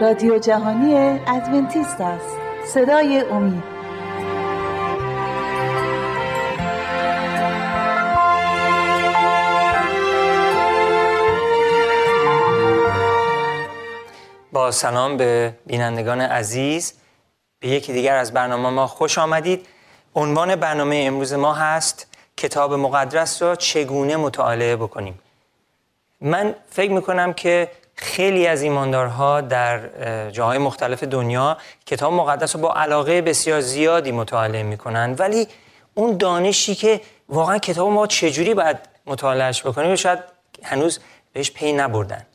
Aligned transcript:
رادیو 0.00 0.38
جهانی 0.38 0.94
ادونتیست 1.26 2.00
است. 2.00 2.36
صدای 2.66 3.20
امید. 3.20 3.62
با 14.52 14.70
سلام 14.70 15.16
به 15.16 15.54
بینندگان 15.66 16.20
عزیز. 16.20 16.94
به 17.60 17.68
یکی 17.68 17.92
دیگر 17.92 18.16
از 18.16 18.32
برنامه 18.32 18.70
ما 18.70 18.86
خوش 18.86 19.18
آمدید. 19.18 19.66
عنوان 20.14 20.56
برنامه 20.56 21.04
امروز 21.06 21.32
ما 21.32 21.54
هست 21.54 22.06
کتاب 22.36 22.74
مقدس 22.74 23.42
را 23.42 23.56
چگونه 23.56 24.16
مطالعه 24.16 24.76
بکنیم؟ 24.76 25.18
من 26.20 26.54
فکر 26.70 26.92
می‌کنم 26.92 27.32
که 27.32 27.68
خیلی 28.00 28.46
از 28.46 28.62
ایماندارها 28.62 29.40
در 29.40 29.80
جاهای 30.30 30.58
مختلف 30.58 31.04
دنیا 31.04 31.56
کتاب 31.86 32.12
مقدس 32.12 32.56
رو 32.56 32.62
با 32.62 32.74
علاقه 32.74 33.22
بسیار 33.22 33.60
زیادی 33.60 34.12
مطالعه 34.12 34.62
می‌کنن. 34.62 35.14
ولی 35.18 35.48
اون 35.94 36.16
دانشی 36.16 36.74
که 36.74 37.00
واقعا 37.28 37.58
کتاب 37.58 37.88
ما 37.88 38.06
چجوری 38.06 38.54
باید 38.54 38.76
مطالعهش 39.06 39.62
بکنیم 39.62 39.96
شاید 39.96 40.18
هنوز 40.62 40.98
بهش 41.32 41.50
پی 41.50 41.72
نبردن. 41.72 42.26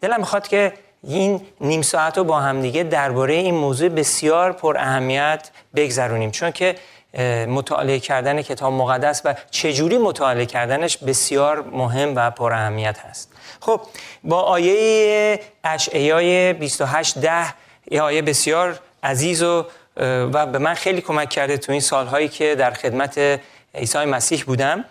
دلم 0.00 0.20
می‌خواد 0.20 0.48
که 0.48 0.72
این 1.02 1.40
نیم 1.60 1.82
ساعت 1.82 2.18
رو 2.18 2.24
با 2.24 2.40
همدیگه 2.40 2.82
درباره 2.82 3.34
این 3.34 3.54
موضوع 3.54 3.88
بسیار 3.88 4.52
پر 4.52 4.76
اهمیت 4.78 5.50
بگذرونیم. 5.76 6.30
چون 6.30 6.50
که 6.50 6.74
مطالعه 7.48 7.98
کردن 7.98 8.42
کتاب 8.42 8.72
مقدس 8.72 9.22
و 9.24 9.34
چجوری 9.50 9.98
مطالعه 9.98 10.46
کردنش 10.46 10.96
بسیار 10.96 11.62
مهم 11.62 12.12
و 12.16 12.30
پر 12.30 12.52
اهمیت 12.52 12.98
هست. 12.98 13.32
خب 13.60 13.80
با 14.24 14.40
آیه 14.40 15.40
اشعیای 15.64 16.52
28 16.52 17.18
ده 17.18 17.54
یه 17.90 18.02
آیه 18.02 18.22
بسیار 18.22 18.80
عزیز 19.02 19.42
و 19.42 19.66
و 19.96 20.46
به 20.46 20.58
من 20.58 20.74
خیلی 20.74 21.00
کمک 21.00 21.30
کرده 21.30 21.56
تو 21.56 21.72
این 21.72 21.80
سالهایی 21.80 22.28
که 22.28 22.54
در 22.54 22.70
خدمت 22.70 23.40
عیسی 23.74 24.04
مسیح 24.04 24.44
بودم. 24.44 24.84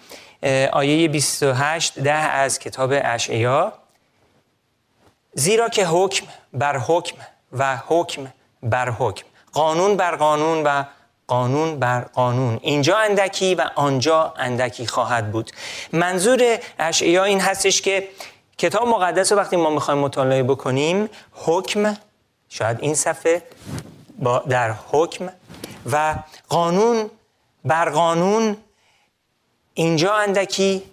آیه 0.72 1.08
28 1.08 2.00
ده 2.00 2.14
از 2.14 2.60
کتاب 2.60 2.94
اشعیا. 2.94 3.74
زیرا 5.34 5.70
که 5.70 5.86
حکم 5.86 6.26
بر 6.54 6.78
حکم 6.78 7.18
و 7.52 7.78
حکم 7.88 8.34
بر 8.64 8.90
حکم 8.90 9.26
قانون 9.54 9.98
بر 9.98 10.16
قانون 10.16 10.64
و 10.64 10.84
قانون 11.28 11.80
بر 11.80 12.02
قانون. 12.02 12.60
اینجا 12.62 12.98
اندکی 12.98 13.56
و 13.56 13.70
آنجا 13.76 14.34
اندکی 14.38 14.88
خواهد 14.88 15.32
بود. 15.32 15.52
منظور 15.94 16.58
اشعیا 16.80 17.24
این 17.24 17.42
هستش 17.42 17.82
که 17.82 18.08
کتاب 18.58 18.88
مقدس 18.88 19.32
رو 19.32 19.38
وقتی 19.38 19.56
ما 19.56 19.70
می‌خوایم 19.70 20.00
مطالعه 20.00 20.44
بکنیم 20.44 21.10
حکم 21.34 21.98
شاید 22.50 22.78
این 22.82 22.96
صفحه 22.96 23.42
با 24.20 24.40
در 24.40 24.76
حکم 24.92 25.30
و 25.92 26.16
قانون 26.50 27.10
بر 27.66 27.90
قانون 27.90 28.58
اینجا 29.74 30.14
اندکی 30.14 30.84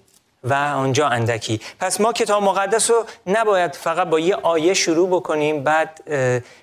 و 0.44 0.54
آنجا 0.54 1.08
اندکی. 1.08 1.60
پس 1.80 2.00
ما 2.00 2.12
کتاب 2.12 2.42
مقدس 2.42 2.90
رو 2.90 3.04
نباید 3.26 3.74
فقط 3.74 4.08
با 4.08 4.20
یه 4.20 4.34
آیه 4.34 4.74
شروع 4.74 5.08
بکنیم 5.08 5.64
بعد 5.64 6.00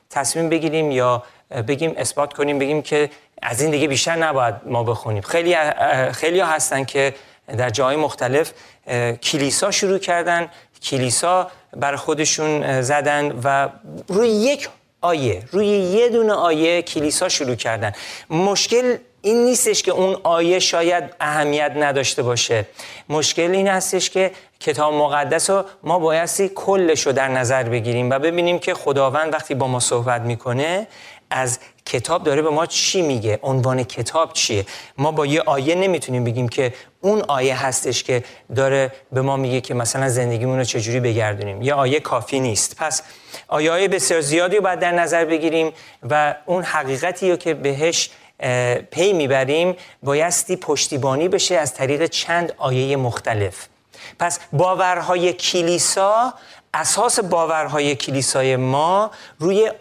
تصمیم 0.09 0.50
بگیریم 0.50 0.92
یا 0.92 1.24
بگیم 1.68 1.94
اثبات 1.98 2.34
کنیم 2.34 2.59
بگیم 2.59 2.81
که 2.81 3.09
از 3.42 3.62
این 3.62 3.72
دیگه 3.72 3.88
بیشتر 3.88 4.16
نباید 4.16 4.56
ما 4.66 4.84
بخونیم. 4.84 5.22
خیلی 5.22 5.56
خیلی 6.12 6.40
ها 6.40 6.48
هستن 6.48 6.84
که 6.84 7.14
در 7.58 7.70
جای 7.70 7.96
مختلف 7.96 8.52
کلیسا 9.24 9.72
شروع 9.72 9.98
کردن 9.98 10.48
کلیسا 10.84 11.52
بر 11.74 11.96
خودشون 11.96 12.82
زدن 12.82 13.40
و 13.44 13.70
روی 14.08 14.30
یک 14.30 14.70
آیه 15.02 15.44
روی 15.52 15.68
یه 15.68 16.09
دونه 16.09 16.34
آیه 16.34 16.81
کلیسا 16.81 17.30
شروع 17.30 17.56
کردن. 17.56 17.92
مشکل 18.30 18.97
این 19.22 19.46
نیستش 19.46 19.84
که 19.84 19.92
اون 19.92 20.18
آیه 20.24 20.59
شاید 20.59 21.03
اهمیت 21.20 21.72
نداشته 21.76 22.24
باشه. 22.24 22.66
مشکل 23.09 23.52
این 23.52 23.68
هستش 23.68 24.09
که 24.09 24.31
کتاب 24.59 24.94
مقدس 24.94 25.50
رو 25.50 25.66
ما 25.84 26.00
بایستی 26.00 26.52
کلش 26.56 27.06
رو 27.06 27.12
در 27.12 27.28
نظر 27.28 27.64
بگیریم 27.64 28.09
و 28.09 28.20
ببینیم 28.20 28.59
که 28.59 28.74
خداوند 28.74 29.34
وقتی 29.34 29.56
با 29.56 29.68
ما 29.68 29.80
صحبت 29.80 30.22
می‌کنه 30.22 30.88
از 31.30 31.59
کتاب 31.88 32.24
داره 32.24 32.42
به 32.42 32.50
ما 32.50 32.66
چی 32.66 33.02
میگه؟ 33.02 33.40
عنوان 33.44 33.84
کتاب 33.84 34.34
چیه؟ 34.34 34.66
ما 34.98 35.12
با 35.12 35.25
یه 35.25 35.42
آیه 35.42 35.75
نمی‌تونیم 35.75 36.24
بگیم 36.24 36.50
که 36.50 36.74
اون 37.02 37.22
آیه 37.28 37.66
هستش 37.66 38.03
که 38.03 38.24
داره 38.56 38.92
به 39.12 39.22
ما 39.22 39.38
میگه 39.38 39.62
که 39.62 39.74
مثلا 39.74 40.09
زندگیمون 40.09 40.58
رو 40.58 40.64
چجوری 40.64 41.00
بگردونیم. 41.00 41.62
یه 41.62 41.74
آیه 41.74 42.00
کافی 42.00 42.40
نیست. 42.40 42.76
پس 42.76 43.02
آیه 43.47 43.72
های 43.72 43.88
بسیار 43.88 44.22
زیادی 44.22 44.56
رو 44.56 44.64
باید 44.64 44.80
در 44.80 44.92
نظر 44.92 45.26
بگیریم 45.26 45.72
و 46.09 46.36
اون 46.46 46.64
حقیقتی 46.64 47.31
رو 47.31 47.38
که 47.38 47.53
بهش 47.53 48.09
پی 48.92 49.14
می‌بریم 49.14 49.76
بایستی 50.03 50.56
پشتیبانی 50.56 51.28
بشه 51.28 51.56
از 51.56 51.74
طریق 51.74 52.06
چند 52.06 52.53
آیه 52.58 52.97
مختلف. 52.97 53.68
پس 54.20 54.40
باورهای 54.53 55.34
کلیسا 55.34 56.34
اساس 56.74 57.20
باورهای 57.20 57.96
کلیسای 57.96 58.56
ما 58.56 59.12
روی 59.40 59.72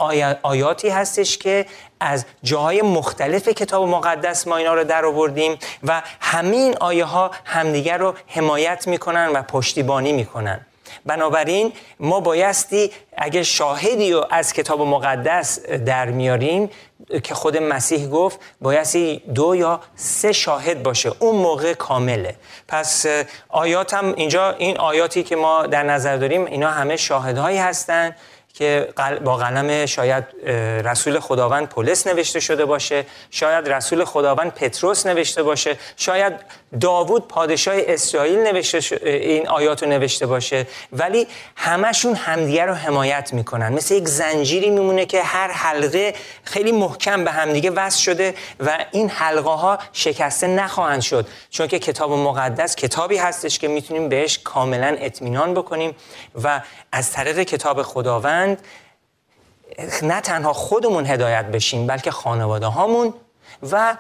آیاتی 0.43 0.89
هستش 0.89 1.39
که 1.39 1.67
از 2.01 2.25
جاهای 2.43 2.83
مختلف 2.83 3.49
کتاب 3.49 3.89
مقدس 3.89 4.47
ما 4.47 4.57
اینا 4.57 4.75
رو 4.75 4.85
در 4.85 5.05
آوردیم 5.05 5.59
و 5.83 6.03
همین 6.21 6.77
آیه 6.81 7.05
ها 7.05 7.31
همدیگر 7.45 7.99
رو 7.99 8.15
حمایت 8.27 8.87
می‌کنن 8.87 9.29
و 9.29 9.43
پشتیبانی 9.43 10.13
می‌کنن. 10.13 10.61
بنابراین 11.07 11.73
ما 12.01 12.21
بایستی 12.21 12.93
اگه 13.17 13.43
شاهدی 13.43 14.13
رو 14.13 14.27
از 14.31 14.53
کتاب 14.53 14.81
مقدس 14.81 15.61
در 15.67 16.07
میاریم 16.07 16.71
که 17.23 17.35
خود 17.35 17.57
مسیح 17.57 18.09
گفت 18.09 18.41
بایستی 18.61 19.23
دو 19.35 19.57
یا 19.57 19.81
سه 19.97 20.33
شاهد 20.33 20.83
باشه. 20.83 21.13
اون 21.19 21.37
موقع 21.37 21.75
کامله. 21.75 22.35
پس 22.69 23.07
آیات 23.49 23.95
هم 23.95 24.15
اینجا 24.17 24.51
این 24.51 24.79
آیاتی 24.79 25.23
که 25.23 25.37
ما 25.37 25.67
در 25.67 25.83
نظر 25.83 26.17
داریم 26.17 26.45
اینا 26.45 26.71
همه 26.71 26.97
شاهدهایی 26.97 27.59
هستند 27.59 28.17
که 28.57 28.89
با 29.25 29.37
قلم 29.37 29.87
شاید 29.87 30.25
رسول 30.85 31.21
خداوند 31.21 31.69
پولس 31.69 32.07
نوشته 32.07 32.41
شده 32.41 32.65
باشه 32.65 33.07
شاید 33.31 33.69
رسول 33.69 34.05
خداوند 34.05 34.53
پتروس 34.53 35.07
نوشته 35.07 35.43
باشه 35.43 35.79
شاید 35.97 36.33
داوود 36.81 37.29
پادشاه 37.29 37.75
اسرائیل 37.79 38.39
نوشته 38.39 38.97
این 39.07 39.49
آیات 39.49 39.83
رو 39.83 39.89
نوشته 39.89 40.27
باشه 40.27 40.67
ولی 40.93 41.27
همشون 41.57 42.15
همدیگه 42.15 42.65
رو 42.65 42.75
حمایت 42.75 43.33
می‌کنن. 43.33 43.73
مثل 43.73 43.95
یک 43.95 44.09
زنجیری 44.09 44.71
میمونه 44.71 45.07
که 45.07 45.23
هر 45.23 45.51
حلقه 45.51 46.15
خیلی 46.45 46.73
محکم 46.73 47.25
به 47.25 47.31
همدیگه 47.31 47.71
وصل 47.71 48.03
شده 48.03 48.35
و 48.61 48.79
این 48.93 49.09
حلقه 49.09 49.51
ها 49.51 49.79
شکسته 49.93 50.47
نخواهند 50.47 51.01
شد. 51.01 51.27
چون 51.51 51.67
که 51.67 51.79
کتاب 51.79 52.13
مقدس 52.13 52.77
کتابی 52.77 53.17
هستش 53.17 53.59
که 53.59 53.69
می‌تونیم 53.69 54.09
بهش 54.09 54.39
کاملا 54.39 54.97
اطمینان 55.01 55.55
بکنیم 55.55 55.95
و 56.43 56.61
از 56.93 57.13
طریق 57.13 57.43
کتاب 57.43 57.83
خداوند 57.83 58.59
نه 60.03 60.21
تنها 60.21 60.53
خودمون 60.53 61.07
هدایت 61.07 61.45
بشیم 61.45 61.87
بلکه 61.87 62.11
خانواده 62.11 62.67
هامون 62.67 63.15
و 63.73 63.97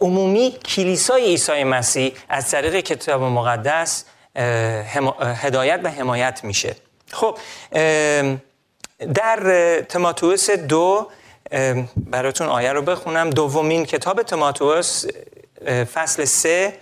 عمومی 0.00 0.50
کلیسای 0.50 1.22
عیسی 1.24 1.64
مسیح 1.64 2.12
از 2.28 2.50
طریق 2.50 2.76
کتاب 2.80 3.22
مقدس 3.22 4.04
هدایت 5.20 5.80
و 5.84 5.90
حمایت 5.90 6.40
میشه. 6.44 6.76
خب 7.12 7.38
در 9.14 9.80
تماتوس 9.80 10.50
دو 10.50 11.08
براتون 11.96 12.46
آیه 12.46 12.72
رو 12.72 12.82
بخونم. 12.82 13.30
دومین 13.30 13.84
کتاب 13.84 14.22
تماتوس 14.22 15.04
فصل 15.94 16.24
سه 16.24 16.78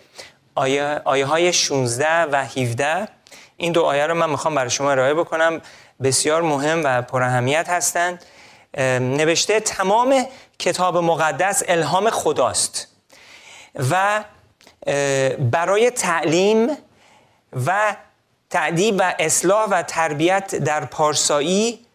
آیه, 0.55 1.01
آیه 1.05 1.27
های 1.27 1.53
16 1.53 2.23
و 2.23 2.45
17 2.45 3.09
این 3.57 3.73
دو 3.73 3.83
آیه 3.83 4.07
رو 4.07 4.15
من 4.15 4.31
می‌خوام 4.31 4.55
برای 4.55 4.71
شما 4.71 4.91
ارائه 4.91 5.15
بکنم. 5.15 5.61
بسیار 6.03 6.43
مهم 6.43 6.81
و 6.85 7.03
پراهمیت 7.03 7.69
هستند 7.69 8.25
نوشته 9.01 9.61
تمام 9.61 10.27
کتاب 10.59 10.97
مقدس 10.97 11.63
الهام 11.69 12.11
خداست. 12.11 12.96
و 13.91 14.25
برای 15.39 15.91
تعلیم 15.91 16.77
و 17.67 17.97
تعدیب 18.51 18.97
و 18.99 19.15
اصلاح 19.19 19.69
و 19.69 19.83
تربیت 19.83 20.55
در 20.55 20.85
پارسایی 20.85 21.87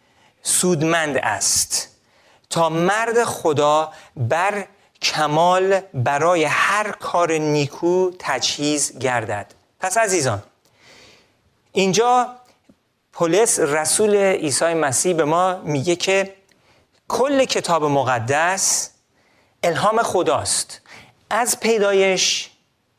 سودمند 0.43 1.17
است. 1.17 1.87
تا 2.49 2.69
مرد 2.69 3.23
خدا 3.23 3.93
بر 4.15 4.65
کمال 5.01 5.79
برای 5.93 6.43
هر 6.43 6.91
کار 6.91 7.31
نیکو 7.31 8.11
تجهیز 8.19 8.99
گردد. 8.99 9.53
پس 9.79 9.97
عزیزان 9.97 10.43
اینجا 11.71 12.35
پولس 13.13 13.59
رسول 13.59 14.15
عیسی 14.15 14.73
مسیح 14.73 15.15
به 15.15 15.25
ما 15.25 15.55
میگه 15.55 15.95
که 15.95 16.35
کل 17.07 17.45
کتاب 17.45 17.83
مقدس 17.83 18.91
الهام 19.63 20.03
خداست. 20.03 20.80
از 21.31 21.59
پیدایش 21.59 22.49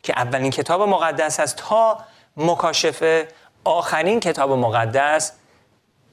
که 0.03 0.13
اولین 0.17 0.51
کتاب 0.51 0.83
مقدس 0.83 1.41
است 1.41 1.57
تا 1.57 1.99
مکاشفه 2.37 3.29
آخرین 3.65 4.21
کتاب 4.21 4.53
مقدس 4.53 5.33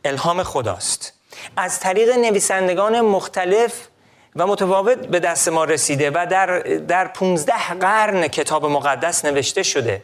الهام 0.06 0.44
خداست. 0.44 1.13
از 1.57 1.80
طریق 1.80 2.10
نویسندگان 2.10 3.01
مختلف 3.01 3.88
و 4.36 4.48
متفاوت 4.48 4.98
به 4.98 5.19
دست 5.19 5.48
ما 5.48 5.63
رسیده 5.63 6.12
و 6.12 6.27
در, 6.30 6.60
در 6.60 7.07
15 7.07 7.74
قرن 7.74 8.27
کتاب 8.27 8.66
مقدس 8.66 9.25
نوشته 9.25 9.63
شده. 9.63 10.01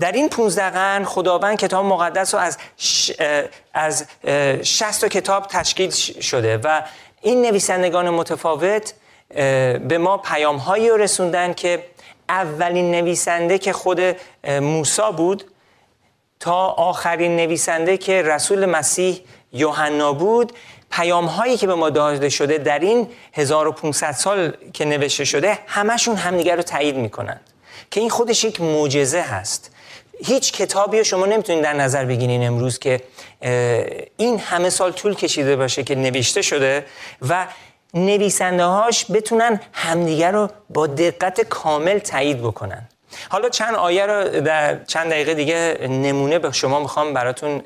در 0.00 0.12
این 0.12 0.28
15 0.28 0.70
قرن 0.70 1.04
خداوند 1.04 1.58
کتاب 1.58 1.84
مقدس 1.84 2.34
رو 2.34 2.40
از 2.40 2.58
از 3.74 4.06
60 4.62 5.04
کتاب 5.04 5.46
تشکیل 5.46 5.90
شده 6.20 6.56
و 6.56 6.82
این 7.22 7.42
نویسندگان 7.42 8.10
متفاوت 8.10 8.94
به 9.88 9.98
ما 9.98 10.16
پیام 10.16 10.56
هایی 10.56 10.90
رسوندن 10.90 11.52
که 11.52 11.84
اولین 12.28 12.90
نویسنده 12.90 13.58
که 13.58 13.72
خود 13.72 14.00
موسا 14.48 15.12
بود 15.12 15.44
تا 16.40 16.66
آخرین 16.66 17.36
نویسنده 17.36 17.96
که 17.96 18.22
رسول 18.22 18.66
مسیح 18.66 19.20
یوحنا 19.52 20.12
بود. 20.12 20.52
پیام 20.90 21.24
هایی 21.24 21.56
که 21.56 21.66
به 21.66 21.74
ما 21.74 21.90
داده 21.90 22.28
شده 22.28 22.58
در 22.58 22.78
این 22.78 23.08
1500 23.32 24.12
سال 24.12 24.52
که 24.72 24.84
نوشته 24.84 25.24
شده 25.24 25.58
همشون 25.66 26.16
همدیگر 26.16 26.56
رو 26.56 26.62
تایید 26.62 26.96
می‌کنند 26.96 27.40
که 27.90 28.00
این 28.00 28.10
خودش 28.10 28.44
یک 28.44 28.60
معجزه 28.60 29.20
هست. 29.20 29.70
هیچ 30.24 30.52
کتابی 30.52 30.98
رو 30.98 31.04
شما 31.04 31.26
نمی‌تونید 31.26 31.62
در 31.62 31.72
نظر 31.72 32.04
بگیرین 32.04 32.46
امروز 32.46 32.78
که 32.78 33.00
این 34.16 34.38
همه 34.38 34.70
سال 34.70 34.92
طول 34.92 35.14
کشیده 35.14 35.56
باشه 35.56 35.82
که 35.82 35.94
نوشته 35.94 36.42
شده 36.42 36.86
و 37.28 37.46
نویسنده 37.94 38.64
هاش 38.64 39.06
بتونن 39.10 39.60
همدیگر 39.72 40.32
رو 40.32 40.48
با 40.70 40.86
دقت 40.86 41.40
کامل 41.40 41.98
تایید 41.98 42.42
بکنن. 42.42 42.88
حالا 43.28 43.48
چند 43.48 43.74
آیه 43.74 44.06
رو 44.06 44.40
در 44.40 44.84
چند 44.84 45.10
دقیقه 45.10 45.34
دیگه 45.34 45.78
نمونه 45.88 46.38
به 46.38 46.52
شما 46.52 46.80
می‌خوام 46.80 47.14
براتون 47.14 47.62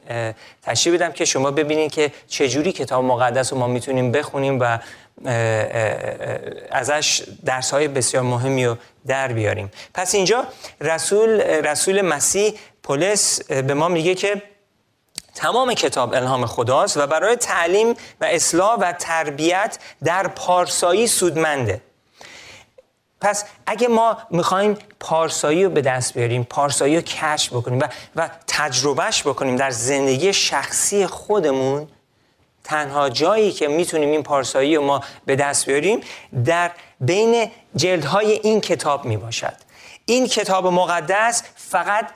تشریح 0.63 0.95
بدم 0.95 1.13
که 1.13 1.25
شما 1.25 1.51
ببینید 1.51 1.93
که 1.93 2.13
چجوری 2.27 2.73
کتاب 2.73 3.05
مقدس 3.05 3.53
رو 3.53 3.59
ما 3.59 3.67
می‌تونیم 3.67 4.13
بخونیم 4.13 4.59
و 4.61 4.79
ازش 6.71 7.23
درس 7.45 7.71
های 7.71 7.89
بسیار 7.89 8.23
مهمی 8.23 8.67
رو 8.67 8.77
در 9.07 9.33
بیاریم. 9.33 9.71
پس 9.95 10.15
اینجا 10.15 10.47
رسول, 10.81 11.41
رسول 11.41 12.03
مسیح 12.03 12.55
پولس 12.83 13.43
به 13.43 13.75
ما 13.75 13.89
میگه 13.89 14.15
که 14.15 14.43
تمام 15.37 15.75
کتاب 15.75 16.15
الهام 16.15 16.47
خداست 16.47 16.97
و 16.97 17.07
برای 17.07 17.37
تعلیم 17.37 17.95
و 18.21 18.25
اصلاح 18.25 18.79
و 18.79 18.93
تربیت 18.93 19.79
در 20.05 20.29
پارسایی 20.29 21.07
سودمنده. 21.07 21.81
پس 23.21 23.45
اگه 23.67 23.89
ما 23.89 24.19
می‌خوایم 24.31 24.79
پارسایی 25.01 25.65
رو 25.65 25.71
به 25.71 25.81
دست 25.81 26.15
بیاریم 26.15 26.45
پارسایی 26.45 26.97
رو 26.97 27.03
کشف 27.03 27.53
بکنیم 27.53 27.81
و, 27.81 27.89
و 28.17 28.31
تجربهش 28.47 29.23
بکنیم 29.23 29.57
در 29.57 29.71
زندگی 29.71 30.33
شخصی 30.33 31.07
خودمون 31.07 31.89
تنها 32.65 33.11
جایی 33.11 33.53
که 33.53 33.69
می‌تونیم 33.69 34.11
این 34.11 34.23
پارسایی 34.23 34.77
رو 34.77 34.83
ما 34.83 35.01
به 35.27 35.37
دست 35.37 35.67
بیاریم 35.67 36.01
در 36.45 36.71
بین 37.01 37.51
جلدهای 37.77 38.33
این 38.33 38.61
کتاب 38.61 39.05
می‌باشد. 39.05 39.57
این 40.07 40.27
کتاب 40.27 40.67
مقدس 40.67 41.43
فقط 41.57 42.09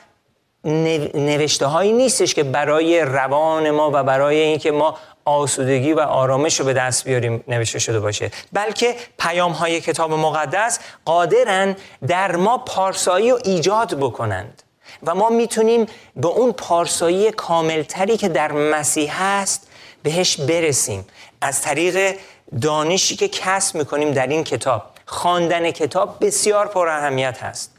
نوشته 0.65 1.67
هایی 1.67 1.93
نیستش 1.93 2.35
که 2.35 2.43
برای 2.43 3.01
روان 3.01 3.71
ما 3.71 3.91
و 3.95 4.03
برای 4.03 4.41
اینکه 4.41 4.71
ما 4.71 4.99
آسودگی 5.25 5.93
و 5.93 6.01
آرامش 6.01 6.61
رو 6.61 6.67
به 6.67 6.73
دست 6.73 7.05
بیاریم 7.05 7.45
نوشته 7.49 7.79
شده 7.79 8.01
باشه. 8.01 8.31
بلکه 8.53 8.97
پیام 9.19 9.53
های 9.53 9.81
کتاب 9.81 10.12
مقدس 10.12 10.79
قادرن 11.05 11.77
در 12.07 12.37
ما 12.37 12.59
پارسایی 12.59 13.31
رو 13.31 13.39
ایجاد 13.45 13.99
بکنند 13.99 14.62
و 15.03 15.15
ما 15.15 15.29
می‌تونیم 15.29 15.87
به 16.17 16.29
اون 16.29 16.53
پارسایی 16.53 17.31
کاملتری 17.31 18.17
که 18.17 18.29
در 18.29 18.53
مسیح 18.53 19.23
هست 19.23 19.69
بهش 20.03 20.37
برسیم. 20.37 21.07
از 21.41 21.62
طریق 21.62 22.17
دانشی 22.62 23.17
که 23.17 23.29
کسب 23.29 23.77
می‌کنیم 23.77 24.12
در 24.12 24.27
این 24.27 24.45
کتاب. 24.45 24.83
خواندن 25.07 25.71
کتاب 25.71 26.17
بسیار 26.21 26.67
پر 26.67 26.89
اهمیت 26.89 27.43
هست. 27.43 27.73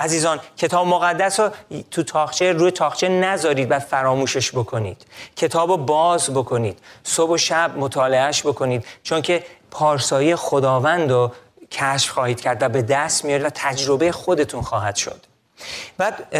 عزیزان 0.00 0.40
کتاب 0.56 0.86
مقدس 0.86 1.40
رو 1.40 1.50
تو 1.90 2.02
تاخچه 2.02 2.52
روی 2.52 2.70
تاخچه 2.70 3.08
نذارید 3.08 3.70
و 3.70 3.78
فراموشش 3.78 4.50
بکنید. 4.52 5.06
کتاب 5.36 5.70
رو 5.70 5.76
باز 5.76 6.30
بکنید. 6.30 6.78
صبح 7.04 7.30
و 7.30 7.36
شب 7.36 7.78
مطالعهش 7.78 8.42
بکنید. 8.42 8.84
چون 9.02 9.22
که 9.22 9.44
پارسایی 9.70 10.36
خداوند 10.36 11.12
رو 11.12 11.32
کشف 11.70 12.10
خواهید 12.10 12.40
کرد 12.40 12.62
و 12.62 12.68
به 12.68 12.82
دست 12.82 13.24
میارید 13.24 13.46
و 13.46 13.50
تجربه 13.54 14.12
خودتون 14.12 14.62
خواهد 14.62 14.96
شد. 14.96 15.26
بعد 15.98 16.36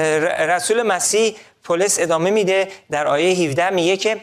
رسول 0.50 0.82
مسیح 0.82 1.36
پولس 1.64 2.00
ادامه 2.00 2.30
میده 2.30 2.68
در 2.90 3.06
آیه 3.06 3.48
17 3.48 3.70
میگه 3.70 3.96
که 3.96 4.20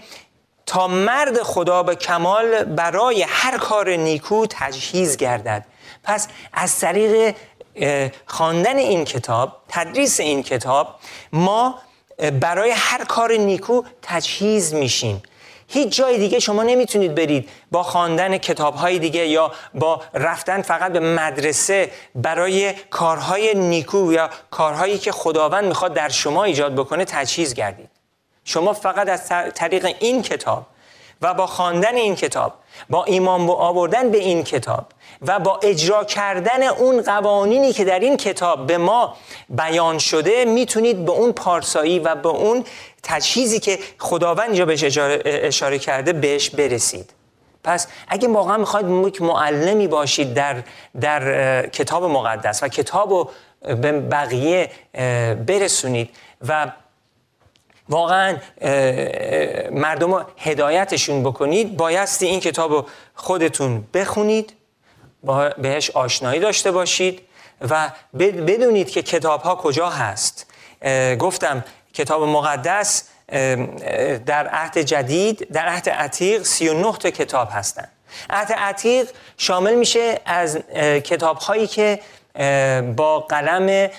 تا 0.65 0.87
مرد 0.87 1.43
خدا 1.43 1.83
به 1.83 1.95
کمال 1.95 2.63
برای 2.63 3.25
هر 3.27 3.57
کار 3.57 3.95
نیکو 3.95 4.45
تجهیز 4.49 5.17
گردد. 5.17 5.65
پس 6.03 6.27
از 6.53 6.79
طریق 6.79 7.35
خواندن 8.25 8.77
این 8.77 9.05
کتاب 9.05 9.57
تدریس 9.69 10.19
این 10.19 10.43
کتاب 10.43 10.95
ما 11.33 11.79
برای 12.39 12.71
هر 12.75 13.03
کار 13.03 13.31
نیکو 13.31 13.83
تجهیز 14.01 14.73
میشیم. 14.73 15.23
هیچ 15.67 15.95
جای 15.95 16.17
دیگه 16.17 16.39
شما 16.39 16.63
نمی‌تونید 16.63 17.15
برید 17.15 17.49
با 17.71 17.83
خواندن 17.83 18.37
کتاب 18.37 18.75
های 18.75 18.99
دیگه 18.99 19.27
یا 19.27 19.51
با 19.73 20.01
رفتن 20.13 20.61
فقط 20.61 20.91
به 20.91 20.99
مدرسه 20.99 21.91
برای 22.15 22.73
کارهای 22.73 23.53
نیکو 23.55 24.13
یا 24.13 24.29
کارهایی 24.51 24.97
که 24.97 25.11
خداوند 25.11 25.65
می‌خواد 25.65 25.93
در 25.93 26.09
شما 26.09 26.43
ایجاد 26.43 26.75
بکنه 26.75 27.05
تجهیز 27.05 27.53
گردید. 27.53 27.89
شما 28.43 28.73
فقط 28.73 29.09
از 29.09 29.51
طریق 29.55 29.95
این 29.99 30.21
کتاب 30.21 30.65
و 31.21 31.33
با 31.33 31.47
خواندن 31.47 31.95
این 31.95 32.15
کتاب 32.15 32.53
با 32.89 33.03
ایمان 33.03 33.49
آوردن 33.49 34.11
به 34.11 34.17
این 34.17 34.43
کتاب 34.43 34.85
و 35.21 35.39
با 35.39 35.59
اجرا 35.63 36.03
کردن 36.03 36.63
اون 36.63 37.01
قوانینی 37.01 37.73
که 37.73 37.85
در 37.85 37.99
این 37.99 38.17
کتاب 38.17 38.67
به 38.67 38.77
ما 38.77 39.17
بیان 39.49 39.97
شده 39.97 40.45
می‌تونید 40.45 41.05
به 41.05 41.11
اون 41.11 41.31
پارسایی 41.31 41.99
و 41.99 42.15
به 42.15 42.29
اون 42.29 42.63
تجهیزی 43.03 43.59
که 43.59 43.79
خداوند 43.99 44.47
اینجا 44.47 44.65
بهش 44.65 44.97
اشاره 45.25 45.79
کرده 45.79 46.13
بهش 46.13 46.49
برسید. 46.49 47.13
پس 47.63 47.87
اگه 48.07 48.27
واقعا 48.27 48.57
می‌خواید 48.57 49.07
یک 49.07 49.21
معلمی 49.21 49.87
باشید 49.87 50.33
در, 50.33 50.63
در 51.01 51.67
کتاب 51.67 52.03
مقدس 52.03 52.63
و 52.63 52.67
کتاب 52.67 53.09
رو 53.09 53.29
به 53.61 53.91
بقیه 53.91 54.69
برسونید 55.47 56.09
و 56.47 56.71
واقعا 57.89 58.37
مردم 59.71 60.13
رو 60.13 60.23
هدایتشون 60.37 61.23
بکنید. 61.23 61.77
بایستی 61.77 62.25
این 62.25 62.39
کتاب 62.39 62.71
رو 62.71 62.85
خودتون 63.15 63.87
بخونید 63.93 64.53
بهش 65.57 65.89
آشنایی 65.89 66.39
داشته 66.39 66.71
باشید 66.71 67.21
و 67.69 67.91
بدونید 68.19 68.89
که 68.89 69.01
کتاب 69.01 69.41
ها 69.41 69.55
کجا 69.55 69.89
هست. 69.89 70.45
گفتم 71.19 71.63
کتاب 71.93 72.23
مقدس 72.23 73.03
در 74.25 74.47
عهد 74.47 74.77
جدید 74.77 75.47
در 75.53 75.65
عهد 75.65 75.89
عتیق 75.89 76.43
39 76.43 76.91
تا 76.91 77.09
کتاب 77.09 77.49
هستند 77.51 77.91
عهد 78.29 78.51
عتیق 78.51 79.09
شامل 79.37 79.75
میشه 79.75 80.19
از 80.25 80.57
کتاب 81.03 81.37
هایی 81.37 81.67
که 81.67 81.99
با 82.95 83.19
قلم 83.19 83.89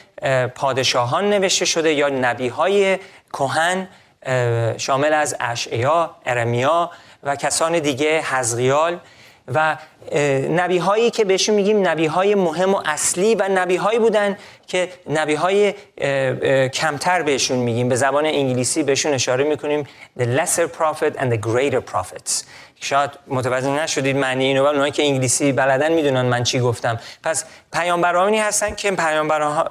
پادشاهان 0.54 1.30
نوشته 1.30 1.64
شده 1.64 1.92
یا 1.92 2.08
نبی 2.08 2.48
های 2.48 2.98
کهن 3.32 3.88
شامل 4.76 5.12
از 5.12 5.36
اشعیا، 5.40 6.16
ارمیا 6.26 6.90
و 7.22 7.36
کسان 7.36 7.78
دیگه 7.78 8.20
حزقیال 8.20 8.98
و 9.54 9.76
نبی 10.50 10.78
هایی 10.78 11.10
که 11.10 11.24
بهشون 11.24 11.54
میگیم 11.54 11.88
نبی 11.88 12.06
های 12.06 12.34
مهم 12.34 12.74
و 12.74 12.82
اصلی 12.84 13.34
و 13.34 13.48
نبی 13.48 13.76
هایی 13.76 13.98
بودن 13.98 14.36
که 14.66 14.88
نبی 15.10 15.34
های 15.34 15.74
کمتر 16.68 17.22
بهشون 17.22 17.58
میگیم. 17.58 17.88
به 17.88 17.96
زبان 17.96 18.26
انگلیسی 18.26 18.82
بهشون 18.82 19.12
اشاره 19.14 19.44
می‌کنیم 19.44 19.86
the 20.18 20.22
lesser 20.22 20.68
prophet 20.78 21.18
and 21.18 21.32
the 21.32 21.38
greater 21.46 21.92
prophets. 21.92 22.44
شاید 22.80 23.10
متوجه 23.26 23.68
نشدید 23.68 24.16
معنی 24.16 24.44
اینو 24.44 24.64
ولی 24.64 24.72
اونایی 24.72 24.92
که 24.92 25.02
انگلیسی 25.02 25.52
بلدن 25.52 25.92
می‌دونن 25.92 26.22
من 26.22 26.44
چی 26.44 26.60
گفتم. 26.60 27.00
پس 27.22 27.44
پیامبرانی 27.72 28.38
هستن 28.38 28.74
که 28.74 28.90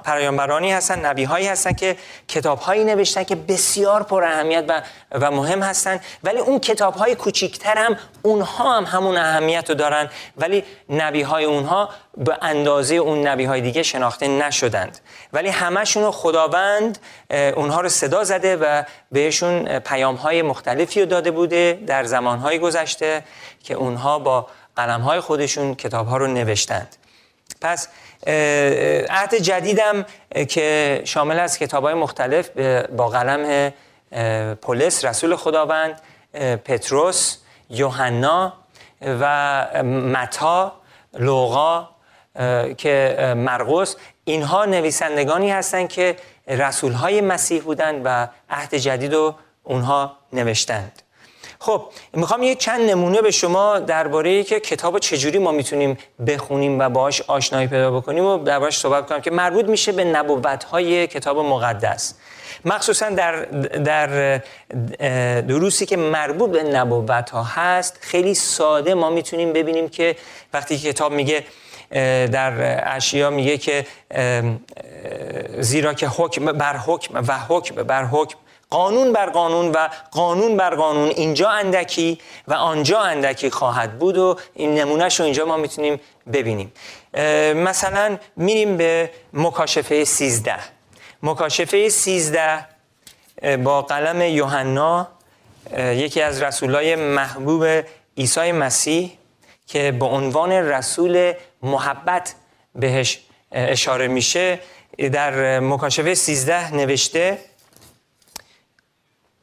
پیامبرانی 0.04 0.72
هستن 0.72 1.06
نبی 1.06 1.24
هایی 1.24 1.46
هستن 1.46 1.72
که 1.72 1.96
کتاب 2.28 2.58
هایی 2.58 2.84
نوشتن 2.84 3.24
که 3.24 3.36
بسیار 3.36 4.02
پر 4.02 4.24
اهمیت 4.24 4.64
و, 4.68 4.82
و 5.12 5.30
مهم 5.30 5.62
هستن. 5.62 6.00
ولی 6.24 6.38
اون 6.38 6.58
کتاب 6.58 6.94
های 6.94 7.14
کوچیکتر 7.14 7.78
هم 7.78 7.96
اونها 8.22 8.76
هم 8.76 8.84
همون 8.84 9.16
اهمیت 9.16 9.68
رو 9.68 9.74
دارن. 9.74 10.08
ولی 10.36 10.64
نبی 10.88 11.22
های 11.22 11.44
اونها 11.44 11.88
به 12.16 12.38
اندازه 12.42 12.94
اون 12.94 13.26
نبی 13.26 13.44
های 13.44 13.60
دیگه 13.60 13.82
شناخته 13.82 14.28
نشدند. 14.28 14.98
ولی 15.32 15.48
همشون 15.48 16.02
رو 16.02 16.10
خداوند 16.10 16.98
اونها 17.30 17.80
رو 17.80 17.88
صدا 17.88 18.24
زده 18.24 18.56
و 18.56 18.82
بهشون 19.12 19.78
پیام 19.78 20.14
های 20.14 20.42
مختلفی 20.42 21.00
رو 21.00 21.06
داده 21.06 21.30
بوده 21.30 21.82
در 21.86 22.04
زمان 22.04 22.38
های 22.38 22.58
گذشته 22.58 23.24
که 23.64 23.74
اونها 23.74 24.18
با 24.18 24.46
قلم 24.76 25.00
های 25.00 25.20
خودشون 25.20 25.74
کتاب 25.74 26.06
ها 26.06 26.16
رو 26.16 26.26
نوشتند. 26.26 26.96
پس 27.60 27.88
عهد 29.10 29.34
جدیدم 29.34 30.06
که 30.48 31.00
شامل 31.04 31.38
از 31.38 31.58
کتاب 31.58 31.84
های 31.84 31.94
مختلف 31.94 32.50
با 32.96 33.08
قلم 33.08 33.72
پولس 34.54 35.04
رسول 35.04 35.36
خداوند 35.36 36.00
پتروس 36.64 37.36
یوحنا 37.70 38.52
و 39.02 39.66
متا 39.84 40.72
لوقا 41.14 41.88
که 42.78 43.16
مرقس. 43.36 43.96
اینها 44.24 44.64
نویسندگانی 44.64 45.50
هستند 45.50 45.88
که 45.88 46.16
رسول 46.48 46.92
های 46.92 47.20
مسیح 47.20 47.62
بودند 47.62 48.02
و 48.04 48.28
عهد 48.50 48.74
جدید 48.74 49.14
رو 49.14 49.34
اونها 49.62 50.16
نوشتند. 50.32 51.02
خب 51.60 51.82
می‌خوام 52.12 52.42
یه 52.42 52.54
چند 52.54 52.90
نمونه 52.90 53.22
به 53.22 53.30
شما 53.30 53.78
درباره 53.78 54.42
که 54.42 54.60
کتاب 54.60 54.98
چجوری 54.98 55.38
ما 55.38 55.52
می‌تونیم 55.52 55.98
بخونیم 56.26 56.78
و 56.78 56.88
باش 56.88 57.22
آشنایی 57.22 57.66
پیدا 57.66 57.90
بکنیم 57.90 58.24
و 58.24 58.38
دربارش 58.38 58.78
صحبت 58.78 59.06
کنم 59.06 59.20
که 59.20 59.30
مربوط 59.30 59.64
میشه 59.64 59.92
به 59.92 60.04
نبوت 60.04 60.64
های 60.64 61.06
کتاب 61.06 61.38
مقدس. 61.38 62.14
مخصوصا 62.64 63.10
در, 63.10 63.44
در 63.84 64.40
دروسی 65.40 65.86
که 65.86 65.96
مربوط 65.96 66.50
به 66.50 66.62
نبوت 66.62 67.30
ها 67.30 67.42
هست 67.42 67.98
خیلی 68.00 68.34
ساده 68.34 68.94
ما 68.94 69.10
می‌تونیم 69.10 69.52
ببینیم 69.52 69.88
که 69.88 70.16
وقتی 70.52 70.78
کتاب 70.78 71.12
میگه 71.12 71.44
در 72.32 72.82
اشیا 72.96 73.30
میگه 73.30 73.58
که 73.58 73.86
زیرا 75.58 75.94
که 75.94 76.06
حکم 76.06 76.44
بر 76.44 76.76
حکم 76.76 77.24
و 77.28 77.38
حکم 77.48 77.82
بر 77.82 78.04
حکم 78.04 78.38
قانون 78.70 79.12
بر 79.12 79.26
قانون 79.26 79.72
و 79.72 79.88
قانون 80.10 80.56
بر 80.56 80.74
قانون 80.74 81.08
اینجا 81.08 81.50
اندکی 81.50 82.18
و 82.48 82.54
آنجا 82.54 83.00
اندکی 83.00 83.50
خواهد 83.50 83.98
بود 83.98 84.18
و 84.18 84.36
این 84.54 84.74
نمونهش 84.74 85.20
رو 85.20 85.24
اینجا 85.24 85.44
ما 85.44 85.56
می‌تونیم 85.56 86.00
ببینیم. 86.32 86.72
مثلا 87.54 88.18
میریم 88.36 88.76
به 88.76 89.10
مکاشفه 89.32 90.04
13 90.04 90.54
مکاشفه 91.22 91.88
13 91.88 92.66
با 93.64 93.82
قلم 93.82 94.22
یوحنا 94.22 95.08
یکی 95.76 96.22
از 96.22 96.42
رسولای 96.42 96.96
محبوب 96.96 97.66
عیسی 98.16 98.52
مسیح 98.52 99.12
که 99.66 99.92
به 99.92 100.06
عنوان 100.06 100.52
رسول 100.52 101.32
محبت 101.62 102.34
بهش 102.74 103.20
اشاره 103.52 104.08
میشه 104.08 104.58
در 105.12 105.60
مکاشفه 105.60 106.14
13 106.14 106.74
نوشته 106.74 107.38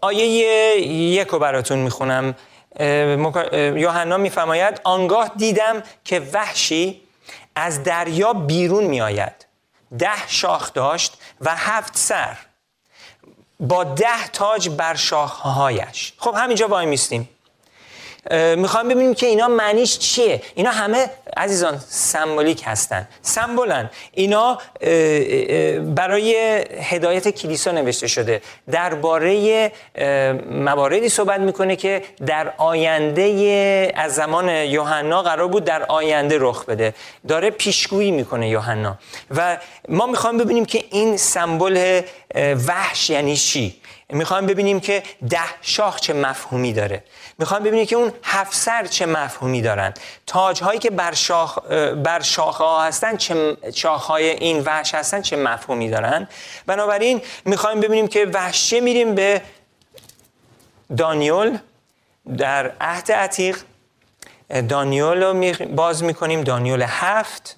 آیه 0.06 0.26
یک 0.88 1.28
رو 1.28 1.40
براتون 1.40 1.80
می‌خونم. 1.80 2.36
یوحنا 3.76 4.18
میفرماید 4.18 4.82
آنگاه 4.84 5.32
دیدم 5.38 5.84
که 6.06 6.20
وحشی 6.20 7.02
از 7.56 7.84
دریا 7.84 8.34
بیرون 8.34 8.84
میآید. 8.84 9.46
ده 10.00 10.28
شاخ 10.28 10.74
داشت 10.74 11.18
و 11.42 11.56
هفت 11.56 11.98
سر. 11.98 12.38
با 13.60 13.84
ده 13.84 14.28
تاج 14.34 14.70
بر 14.70 14.96
شاخهایش 14.96 16.14
خب 16.18 16.36
همینجا 16.38 16.68
وای 16.68 16.86
میستیم 16.86 17.30
می‌خوام 18.32 18.88
ببینیم 18.88 19.13
که 19.13 19.25
اینا 19.25 19.48
معنیش 19.48 19.98
چیه. 19.98 20.41
اینا 20.55 20.72
همه 20.72 21.10
عزیزان 21.38 21.82
سمبولیک 21.89 22.62
هستن. 22.65 23.08
سمبولن 23.22 23.89
اینا 24.13 24.58
برای 25.96 26.36
هدایت 26.82 27.29
کلیسا 27.29 27.72
نوشته 27.72 28.08
شده. 28.08 28.41
درباره 28.72 29.72
مواردی 30.51 31.10
صحبت 31.10 31.39
می‌کنه 31.39 31.75
که 31.75 32.03
در 32.25 32.53
آینده 32.58 33.91
از 33.96 34.15
زمان 34.15 34.50
یوحنا 34.50 35.22
قرار 35.22 35.48
بود 35.48 35.63
در 35.63 35.84
آینده 35.84 36.38
رخ 36.39 36.65
بده. 36.65 36.94
داره 37.27 37.50
پیشگویی 37.50 38.12
می‌کنه 38.12 38.50
یوحنا. 38.50 38.98
و 39.32 39.58
ما 39.89 40.05
می‌خوام 40.05 40.38
ببینیم 40.38 40.65
که 40.65 40.84
این 40.91 41.17
سمبل 41.17 42.01
وحش 42.67 43.10
یعنی 43.10 43.38
چی؟ 43.38 43.75
می‌خوایم 44.10 44.46
ببینیم 44.46 44.80
که 44.80 45.04
ده 45.30 45.40
شاخ 45.62 46.00
چه 46.00 46.14
مفهومی 46.14 46.74
داره. 46.74 47.04
می‌خوایم 47.38 47.64
ببینیم 47.64 47.86
که 47.86 47.96
اون 47.96 48.14
هفت 48.24 48.54
سر 48.54 48.86
چه 48.86 49.06
مفهومی 49.06 49.62
دارن. 49.62 49.94
تاج 50.28 50.64
هایی 50.64 50.80
که 50.80 50.90
بر 50.90 51.14
شاخ 51.14 51.58
بر 52.04 52.22
شاخه 52.22 52.64
ها 52.64 52.84
هستن 52.84 53.18
چه 53.18 53.58
شاخ 53.76 54.06
های 54.06 54.30
این 54.30 54.64
وحش 54.64 54.96
هستن 54.96 55.22
چه 55.22 55.36
مفهومی 55.36 55.90
دارن. 55.90 56.28
بنابراین 56.66 57.22
می‌خوایم 57.46 57.80
ببینیم 57.80 58.08
که 58.08 58.26
وحشه 58.26 58.80
میریم 58.80 59.16
به 59.16 59.42
دانیول. 60.98 61.58
در 62.38 62.72
عهد 62.82 63.12
عتیق 63.12 63.58
دانیول 64.70 65.24
رو 65.24 65.66
باز 65.66 66.04
می‌کنیم 66.04 66.42
دانیول 66.42 66.82
هفت. 66.88 67.58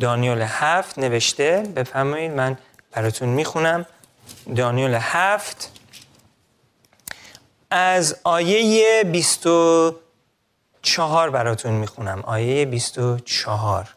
دانیال 0.00 0.42
هفت 0.42 0.98
نوشته. 0.98 1.62
بفرمایید 1.76 2.32
من 2.32 2.58
براتون 2.92 3.28
می‌خونم. 3.28 3.86
دانیال 4.56 4.94
هفت. 4.94 5.72
از 7.70 8.16
آیه 8.24 9.04
24 9.04 11.30
براتون 11.30 11.72
می‌خونم. 11.72 12.22
آیه 12.26 12.64
24 12.64 13.94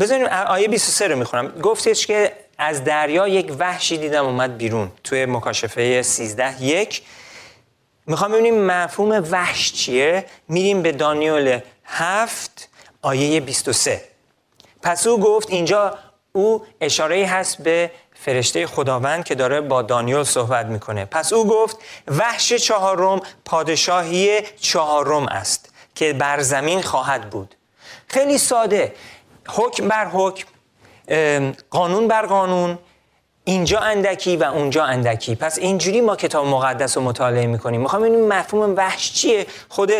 بذاریم 0.00 0.26
آیه 0.26 0.68
23 0.68 1.08
رو 1.08 1.16
می‌خونم. 1.16 1.48
گفتش 1.48 2.06
که 2.06 2.36
از 2.58 2.84
دریا 2.84 3.28
یک 3.28 3.56
وحشی 3.58 3.98
دیدم 3.98 4.24
اومد 4.24 4.56
بیرون. 4.56 4.92
توی 5.04 5.26
مکاشفه 5.26 6.02
13 6.02 6.62
یک. 6.62 7.02
می‌خوام 8.06 8.32
ببینیم 8.32 8.66
مفهوم 8.66 9.28
وحش 9.30 9.72
چیه. 9.72 10.26
میریم 10.48 10.82
به 10.82 10.92
دانیال 10.92 11.60
هفت. 11.84 12.68
آیه 13.04 13.40
23 13.40 14.02
پس 14.82 15.06
او 15.06 15.20
گفت 15.20 15.50
اینجا 15.50 15.98
او 16.32 16.66
اشاره 16.80 17.26
هست 17.26 17.62
به 17.62 17.90
فرشته 18.14 18.66
خداوند 18.66 19.24
که 19.24 19.34
داره 19.34 19.60
با 19.60 19.82
دانیل 19.82 20.24
صحبت 20.24 20.66
می‌کنه. 20.66 21.04
پس 21.04 21.32
او 21.32 21.46
گفت 21.46 21.76
وحش 22.06 22.52
چهارم 22.52 23.20
پادشاهی 23.44 24.40
چهارم 24.60 25.26
است 25.26 25.74
که 25.94 26.12
بر 26.12 26.40
زمین 26.40 26.82
خواهد 26.82 27.30
بود. 27.30 27.54
خیلی 28.08 28.38
ساده. 28.38 28.94
حکم 29.48 29.88
بر 29.88 30.06
حکم 30.06 30.46
قانون 31.70 32.08
بر 32.08 32.26
قانون 32.26 32.78
اینجا 33.46 33.78
اندکی 33.78 34.36
و 34.36 34.44
اونجا 34.44 34.84
اندکی. 34.84 35.34
پس 35.34 35.58
اینجوری 35.58 36.00
ما 36.00 36.16
کتاب 36.16 36.46
مقدس 36.46 36.96
رو 36.96 37.02
مطالعه 37.02 37.46
می‌کنیم. 37.46 37.80
می‌خوام 37.80 38.02
ببینیم 38.02 38.28
مفهوم 38.28 38.74
وحش 38.76 39.12
چیه؟ 39.12 39.46
خود 39.68 39.90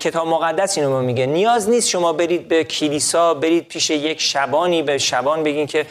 کتاب 0.00 0.28
مقدس 0.28 0.78
اینو 0.78 0.90
ما 0.90 1.00
میگه. 1.00 1.26
نیاز 1.26 1.68
نیست 1.68 1.88
شما 1.88 2.12
برید 2.12 2.48
به 2.48 2.64
کلیسا 2.64 3.34
برید 3.34 3.68
پیش 3.68 3.90
یک 3.90 4.20
شبانی 4.20 4.82
به 4.82 4.98
شبان 4.98 5.42
بگین 5.42 5.66
که 5.66 5.86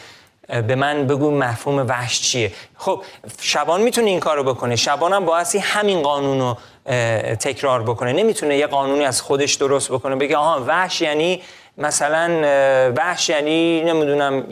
به 0.48 0.74
من 0.74 1.06
بگو 1.06 1.30
مفهوم 1.30 1.86
وحش 1.88 2.20
چیه. 2.20 2.52
خب 2.76 3.02
شبان 3.40 3.80
می‌تونه 3.80 4.06
این 4.10 4.20
کارو 4.20 4.44
بکنه. 4.44 4.76
شبان 4.76 5.12
هم 5.12 5.24
باعثی 5.24 5.58
همین 5.58 6.02
قانون 6.02 6.40
رو 6.40 6.56
تکرار 7.34 7.82
بکنه. 7.82 8.12
نمی‌تونه 8.12 8.56
یه 8.56 8.66
قانونی 8.66 9.04
از 9.04 9.22
خودش 9.22 9.54
درست 9.54 9.92
بکنه 9.92 10.16
بگه 10.16 10.36
آها 10.36 10.64
وحش 10.66 11.00
یعنی 11.00 11.42
مثلا 11.78 12.42
وحش 12.96 13.28
یعنی 13.28 13.80
نمی‌دونم 13.80 14.50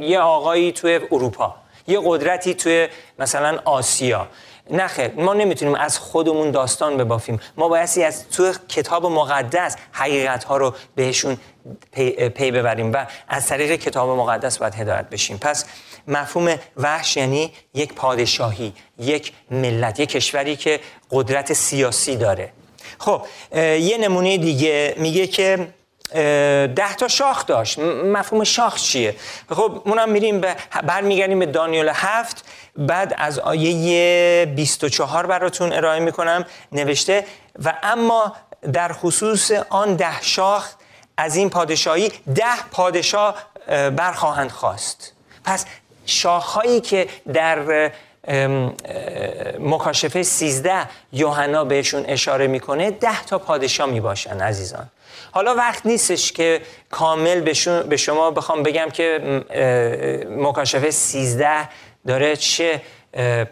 یه 0.00 0.18
آقایی 0.18 0.72
توی 0.72 1.00
اروپا. 1.12 1.61
یه 1.86 2.00
قدرتی 2.04 2.54
توی 2.54 2.88
مثلا 3.18 3.58
آسیا. 3.64 4.28
نخیر 4.70 5.10
ما 5.14 5.34
نمی‌تونیم 5.34 5.74
از 5.74 5.98
خودمون 5.98 6.50
داستان 6.50 6.96
ببافیم. 6.96 7.40
ما 7.56 7.68
بایستی 7.68 8.04
از 8.04 8.28
تو 8.28 8.52
کتاب 8.68 9.06
مقدس 9.06 9.76
حقیقت 9.92 10.44
ها 10.44 10.56
رو 10.56 10.74
بهشون 10.94 11.36
پی, 11.92 12.28
پی 12.28 12.50
ببریم 12.50 12.92
و 12.92 13.06
از 13.28 13.46
طریق 13.46 13.74
کتاب 13.74 14.18
مقدس 14.18 14.58
باید 14.58 14.74
هدایت 14.74 15.08
بشیم. 15.10 15.38
پس 15.38 15.64
مفهوم 16.08 16.58
وحش 16.76 17.16
یعنی 17.16 17.52
یک 17.74 17.94
پادشاهی 17.94 18.72
یک 18.98 19.32
ملت 19.50 20.00
یک 20.00 20.08
کشوری 20.08 20.56
که 20.56 20.80
قدرت 21.10 21.52
سیاسی 21.52 22.16
داره. 22.16 22.52
خب 22.98 23.22
یه 23.54 23.98
نمونه 24.00 24.38
دیگه 24.38 24.94
میگه 24.96 25.26
که 25.26 25.68
ده 26.74 26.94
تا 26.98 27.08
شاخ 27.08 27.46
داشت. 27.46 27.78
مفهوم 27.78 28.44
شاخ 28.44 28.76
چیه؟ 28.76 29.16
خب 29.50 29.82
اونم 29.84 30.08
میریم 30.08 30.40
به 30.40 30.56
برمیگردیم 30.86 31.38
به 31.38 31.46
دانیال 31.46 31.90
هفت. 31.94 32.44
بعد 32.76 33.14
از 33.18 33.38
آیه 33.38 34.46
24 34.46 35.26
براتون 35.26 35.72
ارائه 35.72 36.00
می‌کنم 36.00 36.44
نوشته. 36.72 37.24
و 37.64 37.74
اما 37.82 38.32
در 38.72 38.92
خصوص 38.92 39.50
آن 39.68 39.96
ده 39.96 40.22
شاخ 40.22 40.68
از 41.16 41.36
این 41.36 41.50
پادشاهی 41.50 42.12
ده 42.34 42.62
پادشاه 42.70 43.34
برخواهند 43.96 44.50
خواست. 44.50 45.12
پس 45.44 45.64
شاخهایی 46.06 46.80
که 46.80 47.08
در 47.32 47.90
مکاشفه 49.58 50.22
13 50.22 50.88
یوحنا 51.12 51.64
بهشون 51.64 52.04
اشاره 52.08 52.46
می‌کنه 52.46 52.90
ده 52.90 53.24
تا 53.24 53.38
پادشاه 53.38 53.86
می‌باشن 53.86 54.40
عزیزان. 54.40 54.88
حالا 55.34 55.54
وقت 55.54 55.86
نیستش 55.86 56.32
که 56.32 56.60
کامل 56.90 57.40
به 57.88 57.96
شما 57.96 58.30
بخوام 58.30 58.62
بگم 58.62 58.88
که 58.92 59.20
مکاشفه 60.30 60.90
13 60.90 61.68
داره 62.06 62.36
چه 62.36 62.82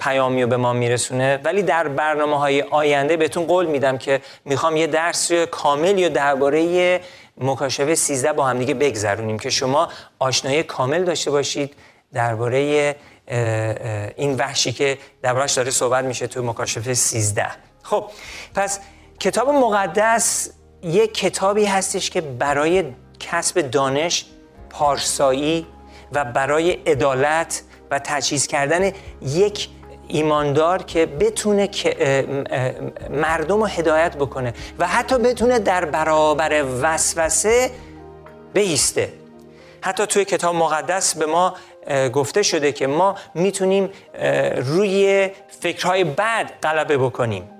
پیامی 0.01 0.43
رو 0.43 0.49
به 0.49 0.57
ما 0.57 0.73
میرسونه. 0.73 1.41
ولی 1.45 1.63
در 1.63 1.89
برنامه 1.89 2.39
های 2.39 2.63
آینده 2.63 3.17
بهتون 3.17 3.45
قول 3.47 3.67
میدم 3.67 3.99
که 3.99 4.21
می‌خوام 4.45 4.77
یه 4.77 4.87
درس 4.87 5.33
کامل 5.33 5.99
یا 5.99 6.09
درباره 6.09 7.01
مکاشفه 7.39 7.95
13 7.95 8.33
با 8.33 8.45
همدیگه 8.47 8.75
بگذرونیم 8.75 9.39
که 9.39 9.51
شما 9.51 9.89
آشنایی 10.19 10.63
کامل 10.63 11.05
داشته 11.05 11.31
باشید 11.31 11.75
درباره 12.13 12.97
این 14.17 14.35
وحشی 14.35 14.73
که 14.73 14.99
دربارش 15.23 15.53
داره 15.53 15.71
صحبت 15.71 16.05
میشه 16.05 16.27
تو 16.27 16.43
مکاشفه 16.43 16.95
13 16.95 17.47
خب 17.83 18.05
پس 18.55 18.81
کتاب 19.21 19.49
مقدس 19.49 20.51
یک 20.83 21.15
کتابی 21.15 21.65
هستش 21.65 22.11
که 22.11 22.21
برای 22.21 22.85
کسب 23.21 23.61
دانش 23.61 24.25
پارسایی 24.71 25.67
و 26.13 26.25
برای 26.25 26.71
عدالت 26.71 27.63
و 27.91 27.99
تجهیز 28.05 28.47
کردن 28.47 28.93
یک 29.23 29.69
ایماندار 30.09 30.83
که 30.83 31.07
بتونه 31.07 31.69
مردم 33.11 33.61
رو 33.61 33.67
هدایت 33.67 34.17
بکنه 34.17 34.55
و 34.79 34.87
حتی 34.87 35.19
بتونه 35.19 35.59
در 35.59 35.85
برابر 35.85 36.65
وسوسه 36.83 37.71
بیسته. 38.55 39.13
حتی 39.81 40.07
توی 40.07 40.25
کتاب 40.25 40.55
مقدس 40.55 41.15
به 41.15 41.27
ما 41.27 41.55
گفته 42.13 42.43
شده 42.43 42.73
که 42.73 42.87
ما 42.87 43.15
می‌تونیم 43.35 43.91
روی 44.57 45.31
فکرهای 45.61 46.05
بد 46.05 46.53
غلبه 46.63 46.99
بکنیم. 46.99 47.60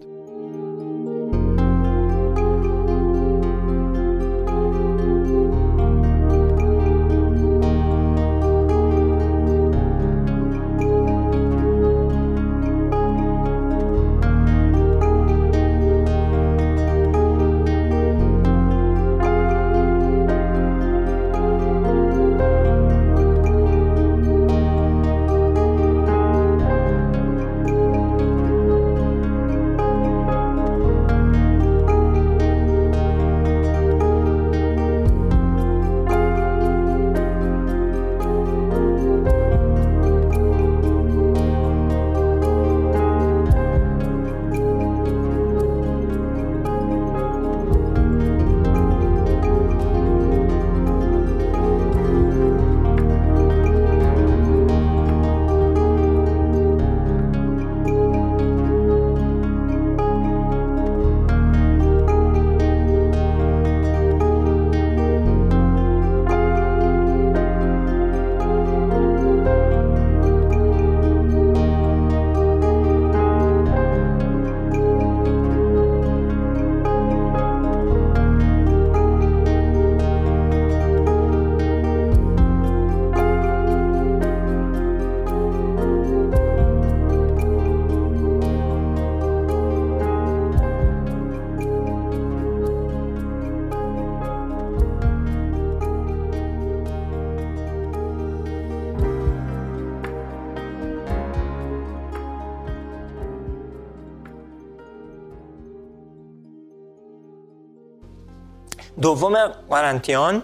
دوم 109.21 109.47
قرنتیان. 109.69 110.43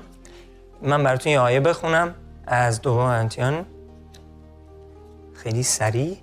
من 0.81 1.03
براتون 1.03 1.31
یه 1.31 1.39
آیه 1.39 1.59
بخونم. 1.59 2.15
از 2.47 2.81
دوم 2.81 3.07
قرنتیان. 3.07 3.65
خیلی 5.33 5.63
سریع. 5.63 6.17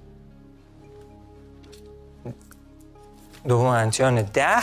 دوم 3.49 3.71
قرنتیان 3.71 4.23
ده. 4.23 4.63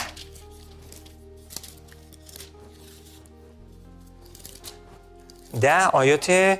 ده 5.62 5.86
آیات 5.86 6.58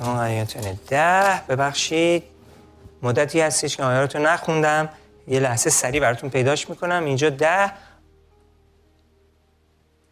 آیات 0.00 0.56
ده. 0.88 1.40
ببخشید. 1.48 2.22
مدتی 3.02 3.40
هستش 3.40 3.76
که 3.76 3.82
آیات 3.82 4.16
رو 4.16 4.22
نخوندم. 4.22 4.88
یه 5.28 5.40
لحظه 5.40 5.70
سریع 5.70 6.00
براتون 6.00 6.30
پیداش 6.30 6.70
می‌کنم. 6.70 7.04
اینجا 7.04 7.30
ده. 7.30 7.72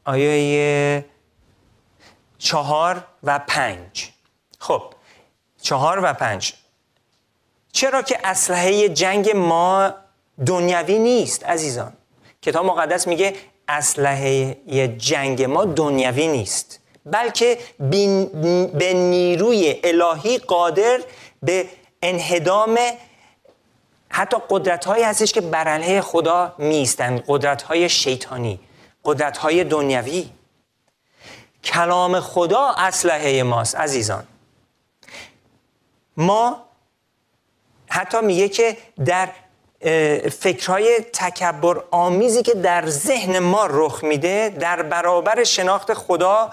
آیه 0.04 1.04
چهار 2.38 3.04
و 3.22 3.38
پنج؟ 3.38 4.10
خب 4.58 4.82
چهار 5.62 6.00
و 6.04 6.12
پنج. 6.12 6.54
چرا 7.72 8.02
که 8.02 8.18
اسلحه 8.24 8.88
جنگ 8.88 9.30
ما 9.30 9.94
دنیوی 10.46 10.98
نیست 10.98 11.44
عزیزان؟ 11.44 11.92
کتاب 12.42 12.66
مقدس 12.66 13.06
میگه 13.06 13.34
اسلحه 13.68 14.56
جنگ 14.98 15.42
ما 15.42 15.64
دنیوی 15.64 16.28
نیست. 16.28 16.80
بلکه 17.06 17.58
به 18.78 18.92
نیروی 18.94 19.80
الهی 19.84 20.38
قادر 20.38 21.00
به 21.42 21.68
انهدام 22.02 22.78
حتی 24.08 24.36
قدرت 24.50 24.84
هایی 24.84 25.04
هستش 25.04 25.32
که 25.32 25.40
بر 25.40 26.00
خدا 26.00 26.54
میستند 26.58 27.24
قدرت 27.26 27.62
های 27.62 27.88
شیطانی. 27.88 28.60
قدرت 29.04 29.38
های 29.38 29.64
دنیوی 29.64 30.30
کلام 31.64 32.20
خدا 32.20 32.74
اسلحه 32.76 33.42
ماست 33.42 33.76
عزیزان. 33.76 34.26
ما 36.16 36.64
حتی 37.88 38.20
میگه 38.20 38.48
که 38.48 38.76
در 39.04 39.28
فکرهای 40.30 41.00
تکبر 41.12 41.82
آمیزی 41.90 42.42
که 42.42 42.54
در 42.54 42.86
ذهن 42.86 43.38
ما 43.38 43.66
رخ 43.70 44.04
میده 44.04 44.48
در 44.60 44.82
برابر 44.82 45.44
شناخت 45.44 45.94
خدا 45.94 46.50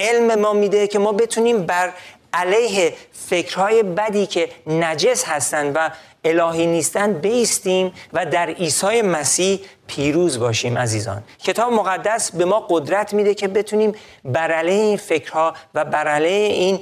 علم 0.00 0.40
ما 0.40 0.52
میده 0.52 0.86
که 0.86 0.98
ما 0.98 1.12
بتونیم 1.12 1.66
بر 1.66 1.92
علیه 2.32 2.94
فکرهای 3.12 3.82
بدی 3.82 4.26
که 4.26 4.50
نجس 4.66 5.24
هستند 5.24 5.72
و 5.76 5.90
الهی 6.24 6.66
نیستند 6.66 7.20
بیستیم 7.20 7.92
و 8.12 8.26
در 8.26 8.50
عیسی 8.50 9.02
مسیح 9.02 9.60
پیروز 9.86 10.38
باشیم 10.38 10.78
عزیزان. 10.78 11.22
کتاب 11.44 11.72
مقدس 11.72 12.32
به 12.32 12.44
ما 12.44 12.66
قدرت 12.70 13.14
میده 13.14 13.34
که 13.34 13.48
بتونیم 13.48 13.92
بر 14.24 14.52
علیه 14.52 14.82
این 14.82 14.96
فکرها 14.96 15.54
و 15.74 15.84
بر 15.84 16.08
علیه 16.08 16.52
این 16.52 16.80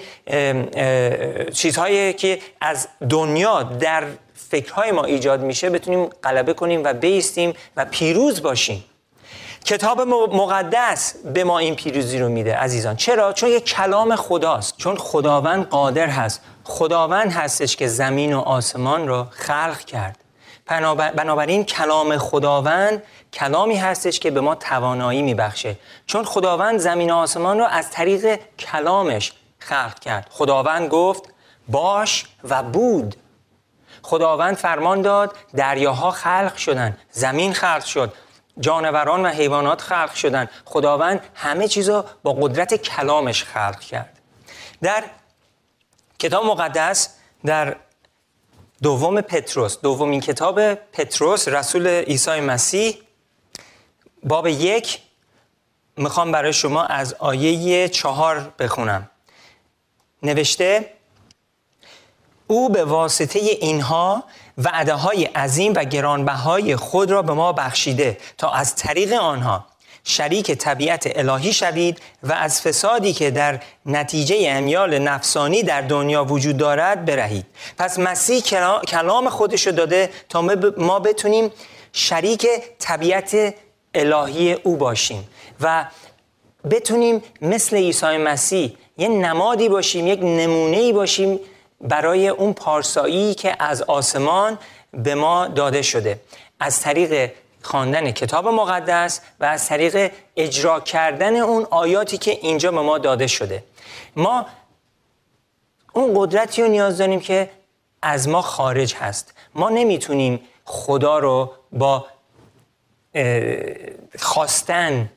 چیزهایی 1.52 2.12
که 2.12 2.38
از 2.60 2.88
دنیا 3.10 3.62
در 3.62 4.04
فکرهای 4.34 4.92
ما 4.92 5.04
ایجاد 5.04 5.40
میشه 5.40 5.70
بتونیم 5.70 6.06
غلبه 6.06 6.52
کنیم 6.52 6.84
و 6.84 6.92
بیستیم 6.92 7.52
و 7.76 7.84
پیروز 7.84 8.42
باشیم. 8.42 8.84
کتاب 9.66 10.00
مقدس 10.00 11.14
به 11.16 11.44
ما 11.44 11.58
این 11.58 11.74
پیروزی 11.74 12.18
رو 12.18 12.28
میده 12.28 12.56
عزیزان. 12.56 12.96
چرا؟ 12.96 13.32
چون 13.32 13.48
یه 13.48 13.60
کلام 13.60 14.16
خداست. 14.16 14.76
چون 14.76 14.96
خداوند 14.96 15.68
قادر 15.68 16.06
هست. 16.06 16.40
خداوند 16.64 17.32
هستش 17.32 17.76
که 17.76 17.86
زمین 17.86 18.32
و 18.32 18.40
آسمان 18.40 19.08
رو 19.08 19.26
خلق 19.30 19.78
کرد. 19.78 20.18
بنابراین 21.16 21.64
کلام 21.64 22.18
خداوند 22.18 23.02
کلامی 23.32 23.76
هستش 23.76 24.20
که 24.20 24.30
به 24.30 24.40
ما 24.40 24.54
توانایی 24.54 25.22
میبخشه. 25.22 25.76
چون 26.06 26.24
خداوند 26.24 26.78
زمین 26.78 27.10
و 27.10 27.16
آسمان 27.16 27.58
رو 27.58 27.64
از 27.64 27.90
طریق 27.90 28.40
کلامش 28.58 29.32
خلق 29.58 29.98
کرد. 29.98 30.26
خداوند 30.30 30.88
گفت 30.88 31.22
باش 31.68 32.26
و 32.48 32.62
بود. 32.62 33.16
خداوند 34.02 34.56
فرمان 34.56 35.02
داد 35.02 35.36
دریاها 35.56 36.10
خلق 36.10 36.56
شدن. 36.56 36.96
زمین 37.10 37.52
خلق 37.52 37.84
شد. 37.84 38.12
جانوران 38.60 39.26
و 39.26 39.28
حیوانات 39.28 39.80
خلق 39.80 40.14
شدن. 40.14 40.48
خداوند 40.64 41.20
همه 41.34 41.68
چیزا 41.68 42.04
با 42.22 42.32
قدرت 42.32 42.74
کلامش 42.74 43.44
خلق 43.44 43.80
کرد. 43.80 44.18
در 44.82 45.04
کتاب 46.18 46.44
مقدس 46.44 47.08
در 47.44 47.76
دوم 48.82 49.20
پتروس 49.20 49.80
دومین 49.80 50.20
کتاب 50.20 50.74
پتروس 50.74 51.48
رسول 51.48 51.86
عیسی 51.86 52.40
مسیح 52.40 52.98
باب 54.22 54.46
یک 54.46 55.00
می‌خوام 55.96 56.32
برای 56.32 56.52
شما 56.52 56.84
از 56.84 57.14
آیه 57.14 57.88
چهار 57.88 58.52
بخونم. 58.58 59.10
نوشته 60.22 60.92
او 62.46 62.68
به 62.68 62.84
واسطه 62.84 63.38
اینها 63.38 64.24
وعده 64.58 64.94
های 64.94 65.24
عظیم 65.24 65.72
و 65.76 65.84
گرانبهای 65.84 66.76
خود 66.76 67.10
را 67.10 67.22
به 67.22 67.32
ما 67.32 67.52
بخشیده 67.52 68.18
تا 68.38 68.50
از 68.50 68.74
طریق 68.74 69.12
آنها 69.12 69.66
شریک 70.04 70.52
طبیعت 70.52 71.18
الهی 71.18 71.52
شوید 71.52 72.00
و 72.22 72.32
از 72.32 72.62
فسادی 72.62 73.12
که 73.12 73.30
در 73.30 73.60
نتیجه 73.86 74.36
امیال 74.48 74.98
نفسانی 74.98 75.62
در 75.62 75.80
دنیا 75.80 76.24
وجود 76.24 76.56
دارد 76.56 77.04
برهید. 77.04 77.46
پس 77.78 77.98
مسیح 77.98 78.40
کلام 78.88 79.28
خودش 79.28 79.68
داده 79.68 80.10
تا 80.28 80.42
ما 80.76 80.98
بتونیم 80.98 81.50
شریک 81.92 82.46
طبیعت 82.78 83.54
الهی 83.94 84.52
او 84.52 84.76
باشیم 84.76 85.28
و 85.60 85.84
بتونیم 86.70 87.22
مثل 87.40 87.76
عیسی 87.76 88.16
مسیح 88.16 88.76
یه 88.98 89.08
نمادی 89.08 89.68
باشیم 89.68 90.06
یک 90.06 90.18
نمونه 90.22 90.92
باشیم 90.92 91.40
برای 91.80 92.28
اون 92.28 92.52
پارسایی 92.52 93.34
که 93.34 93.56
از 93.58 93.82
آسمان 93.82 94.58
به 94.92 95.14
ما 95.14 95.48
داده 95.48 95.82
شده. 95.82 96.20
از 96.60 96.80
طریق 96.80 97.30
خواندن 97.62 98.10
کتاب 98.10 98.48
مقدس 98.48 99.20
و 99.40 99.44
از 99.44 99.68
طریق 99.68 100.12
اجرا 100.36 100.80
کردن 100.80 101.36
اون 101.36 101.66
آیاتی 101.70 102.18
که 102.18 102.30
اینجا 102.30 102.70
به 102.70 102.80
ما 102.80 102.98
داده 102.98 103.26
شده. 103.26 103.64
ما 104.16 104.46
اون 105.92 106.12
قدرتی 106.14 106.62
رو 106.62 106.68
نیاز 106.68 106.98
داریم 106.98 107.20
که 107.20 107.50
از 108.02 108.28
ما 108.28 108.42
خارج 108.42 108.94
هست. 108.94 109.34
ما 109.54 109.68
نمی‌تونیم 109.68 110.40
خدا 110.64 111.18
رو 111.18 111.52
با 111.72 112.06
خواستن 114.18 115.10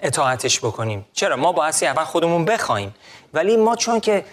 اطاعتش 0.00 0.60
بکنیم. 0.60 1.06
چرا؟ 1.12 1.36
ما 1.36 1.52
باید 1.52 1.74
اول 1.82 2.04
خودمون 2.04 2.44
بخوایم. 2.44 2.94
ولی 3.34 3.56
ما 3.56 3.76
چون 3.76 4.00
که 4.00 4.24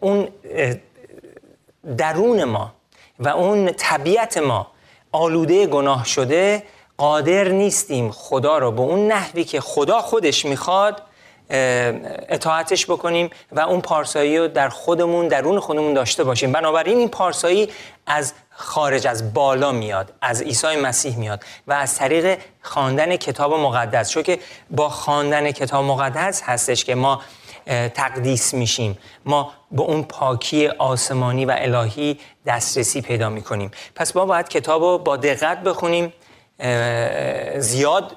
اون 0.00 0.28
درون 1.96 2.44
ما 2.44 2.72
و 3.18 3.28
اون 3.28 3.72
طبیعت 3.72 4.38
ما 4.38 4.66
آلوده 5.12 5.66
گناه 5.66 6.04
شده 6.04 6.62
قادر 6.96 7.48
نیستیم 7.48 8.10
خدا 8.10 8.58
رو 8.58 8.72
به 8.72 8.80
اون 8.80 9.06
نحوی 9.06 9.44
که 9.44 9.60
خدا 9.60 10.00
خودش 10.00 10.44
می‌خواد 10.44 11.02
اطاعتش 12.28 12.86
بکنیم 12.86 13.30
و 13.52 13.60
اون 13.60 13.80
پارسایی 13.80 14.38
رو 14.38 14.48
در 14.48 14.68
خودمون 14.68 15.28
درون 15.28 15.60
خودمون 15.60 15.94
داشته 15.94 16.24
باشیم. 16.24 16.52
بنابراین 16.52 16.98
این 16.98 17.08
پارسایی 17.08 17.68
از 18.06 18.32
خارج 18.50 19.06
از 19.06 19.34
بالا 19.34 19.72
میاد 19.72 20.12
از 20.20 20.42
عیسی 20.42 20.76
مسیح 20.76 21.16
میاد 21.16 21.44
و 21.66 21.72
از 21.72 21.94
طریق 21.94 22.38
خواندن 22.62 23.16
کتاب 23.16 23.54
مقدس. 23.54 24.10
چون 24.10 24.22
که 24.22 24.38
با 24.70 24.88
خواندن 24.88 25.50
کتاب 25.50 25.84
مقدس 25.84 26.42
هستش 26.42 26.84
که 26.84 26.94
ما 26.94 27.22
تقدیس 27.94 28.54
میشیم. 28.54 28.98
ما 29.24 29.52
به 29.70 29.82
اون 29.82 30.02
پاکی 30.02 30.66
آسمانی 30.66 31.44
و 31.44 31.54
الهی 31.58 32.18
دسترسی 32.46 33.00
پیدا 33.00 33.28
می‌کنیم. 33.28 33.70
پس 33.94 34.16
ما 34.16 34.26
باید 34.26 34.48
کتاب 34.48 34.82
رو 34.82 34.98
با 34.98 35.16
دقت 35.16 35.62
بخونیم 35.62 36.12
زیاد 37.58 38.16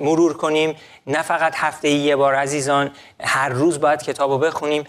مرور 0.00 0.36
کنیم. 0.36 0.76
نه 1.06 1.22
فقط 1.22 1.52
هفته 1.56 1.88
یه 1.88 2.16
بار 2.16 2.34
عزیزان 2.34 2.90
هر 3.20 3.48
روز 3.48 3.80
باید 3.80 4.02
کتاب 4.02 4.30
رو 4.30 4.38
بخونیم. 4.38 4.84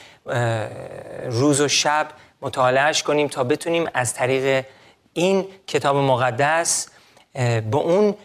روز 1.25 1.61
و 1.61 1.67
شب 1.67 2.07
مطالعهش 2.41 3.03
کنیم 3.03 3.27
تا 3.27 3.43
بتونیم 3.43 3.89
از 3.93 4.13
طریق 4.13 4.65
این 5.13 5.45
کتاب 5.67 5.95
مقدس 5.95 6.87
به 7.71 7.77
اون 7.77 8.15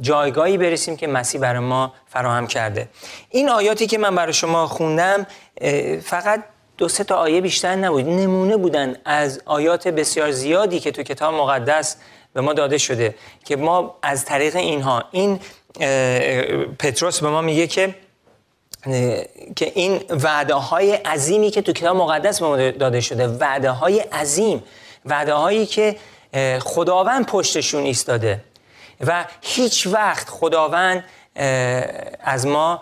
جایگاهی 0.00 0.58
برسیم 0.58 0.96
که 0.96 1.06
مسیح 1.06 1.40
برای 1.40 1.60
ما 1.60 1.92
فراهم 2.06 2.46
کرده. 2.46 2.88
این 3.30 3.48
آیاتی 3.48 3.86
که 3.86 3.98
من 3.98 4.14
برای 4.14 4.32
شما 4.32 4.66
خوندم 4.66 5.26
فقط 6.02 6.44
دو 6.78 6.88
سه 6.88 7.04
تا 7.04 7.16
آیه 7.16 7.40
بیشتر 7.40 7.76
نبود. 7.76 8.08
نمونه 8.08 8.56
بودن 8.56 8.96
از 9.04 9.42
آیات 9.44 9.88
بسیار 9.88 10.30
زیادی 10.30 10.80
که 10.80 10.90
تو 10.90 11.02
کتاب 11.02 11.34
مقدس 11.34 11.96
به 12.32 12.40
ما 12.40 12.52
داده 12.52 12.78
شده 12.78 13.14
که 13.44 13.56
ما 13.56 13.96
از 14.02 14.24
طریق 14.24 14.56
اینها 14.56 15.04
این 15.10 15.40
پتروس 16.78 17.20
به 17.20 17.28
ما 17.28 17.40
میگه 17.40 17.66
که 17.66 17.94
که 19.56 19.72
این 19.74 20.00
وعده 20.10 20.54
های 20.54 20.92
عظیمی 20.92 21.50
که 21.50 21.62
تو 21.62 21.72
کتاب 21.72 21.96
مقدس 21.96 22.40
به 22.40 22.46
ما 22.46 22.56
داده 22.56 23.00
شده 23.00 23.28
وعده 23.28 23.70
های 23.70 24.00
عظیم 24.00 24.62
وعده 25.06 25.32
هایی 25.32 25.66
که 25.66 25.96
خداوند 26.60 27.26
پشتشون 27.26 27.82
ایستاده. 27.82 28.40
و 29.06 29.24
هیچ 29.42 29.86
وقت 29.86 30.28
خداوند 30.28 31.04
از 32.20 32.46
ما 32.46 32.80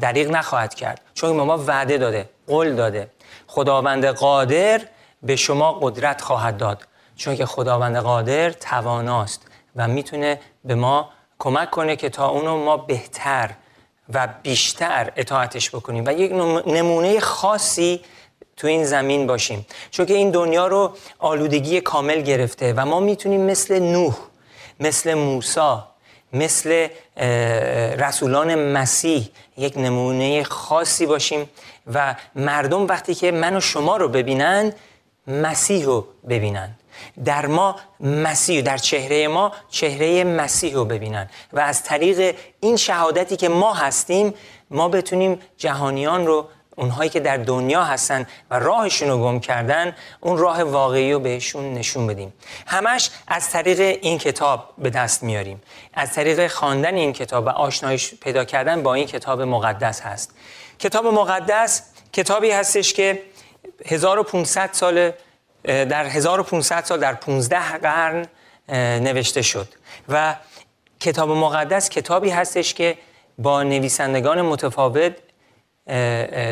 دریغ 0.00 0.30
نخواهد 0.30 0.74
کرد. 0.74 1.00
چون 1.14 1.36
ما 1.36 1.58
وعده 1.58 1.98
داده 1.98 2.28
قول 2.46 2.74
داده. 2.74 3.10
خداوند 3.46 4.06
قادر 4.06 4.80
به 5.22 5.36
شما 5.36 5.72
قدرت 5.72 6.20
خواهد 6.20 6.56
داد. 6.56 6.86
چون 7.16 7.36
که 7.36 7.46
خداوند 7.46 7.96
قادر 7.96 8.50
تواناست 8.50 9.46
و 9.76 9.88
می‌تونه 9.88 10.40
به 10.64 10.74
ما 10.74 11.08
کمک 11.38 11.70
کنه 11.70 11.96
که 11.96 12.08
تا 12.08 12.28
اونو 12.28 12.64
ما 12.64 12.76
بهتر 12.76 13.50
و 14.14 14.28
بیشتر 14.42 15.12
اطاعتش 15.16 15.70
بکنیم. 15.70 16.04
و 16.06 16.12
یک 16.12 16.32
نمونه 16.66 17.20
خاصی 17.20 18.00
تو 18.56 18.66
این 18.66 18.84
زمین 18.84 19.26
باشیم. 19.26 19.66
چون 19.90 20.06
که 20.06 20.14
این 20.14 20.30
دنیا 20.30 20.66
رو 20.66 20.92
آلودگی 21.18 21.80
کامل 21.80 22.20
گرفته 22.20 22.74
و 22.76 22.86
ما 22.86 23.00
می‌تونیم 23.00 23.40
مثل 23.40 23.78
نوح 23.78 24.14
مثل 24.80 25.14
موسا 25.14 25.88
مثل 26.32 26.88
رسولان 27.98 28.72
مسیح 28.72 29.28
یک 29.56 29.76
نمونه 29.76 30.44
خاصی 30.44 31.06
باشیم 31.06 31.48
و 31.94 32.14
مردم 32.34 32.86
وقتی 32.86 33.14
که 33.14 33.30
من 33.30 33.56
و 33.56 33.60
شما 33.60 33.96
رو 33.96 34.08
ببینن 34.08 34.72
مسیح 35.26 35.84
رو 35.84 36.06
ببینن. 36.28 36.70
در 37.24 37.46
ما 37.46 37.76
مسیح 38.00 38.60
در 38.62 38.76
چهره 38.76 39.28
ما 39.28 39.52
چهره 39.70 40.24
مسیح 40.24 40.74
رو 40.74 40.84
ببینن. 40.84 41.30
و 41.52 41.60
از 41.60 41.82
طریق 41.82 42.36
این 42.60 42.76
شهادتی 42.76 43.36
که 43.36 43.48
ما 43.48 43.74
هستیم 43.74 44.34
ما 44.70 44.88
بتونیم 44.88 45.40
جهانیان 45.56 46.26
رو 46.26 46.48
اونهایی 46.76 47.10
که 47.10 47.20
در 47.20 47.36
دنیا 47.36 47.84
هستن 47.84 48.26
و 48.50 48.58
راهشون 48.58 49.08
رو 49.08 49.18
گم 49.18 49.40
کردن 49.40 49.96
اون 50.20 50.38
راه 50.38 50.62
واقعی 50.62 51.12
رو 51.12 51.18
بهشون 51.18 51.74
نشون 51.74 52.06
بدیم. 52.06 52.32
همش 52.66 53.10
از 53.28 53.50
طریق 53.50 53.80
این 54.02 54.18
کتاب 54.18 54.74
به 54.78 54.90
دست 54.90 55.22
میاریم. 55.22 55.62
از 55.94 56.12
طریق 56.12 56.46
خواندن 56.46 56.94
این 56.94 57.12
کتاب 57.12 57.46
و 57.46 57.48
آشنایش 57.48 58.14
پیدا 58.14 58.44
کردن 58.44 58.82
با 58.82 58.94
این 58.94 59.06
کتاب 59.06 59.42
مقدس 59.42 60.00
هست. 60.00 60.34
کتاب 60.78 61.06
مقدس 61.06 61.82
کتابی 62.12 62.50
هستش 62.50 62.92
که 62.92 63.22
1500 63.86 64.70
سال 64.72 65.12
در 65.64 66.04
1500 66.04 66.84
سال 66.84 67.00
در 67.00 67.14
15 67.14 67.78
قرن 67.78 68.26
نوشته 68.98 69.42
شد. 69.42 69.68
و 70.08 70.34
کتاب 71.00 71.30
مقدس 71.30 71.88
کتابی 71.88 72.30
هستش 72.30 72.74
که 72.74 72.98
با 73.38 73.62
نویسندگان 73.62 74.42
متفاوت 74.42 75.12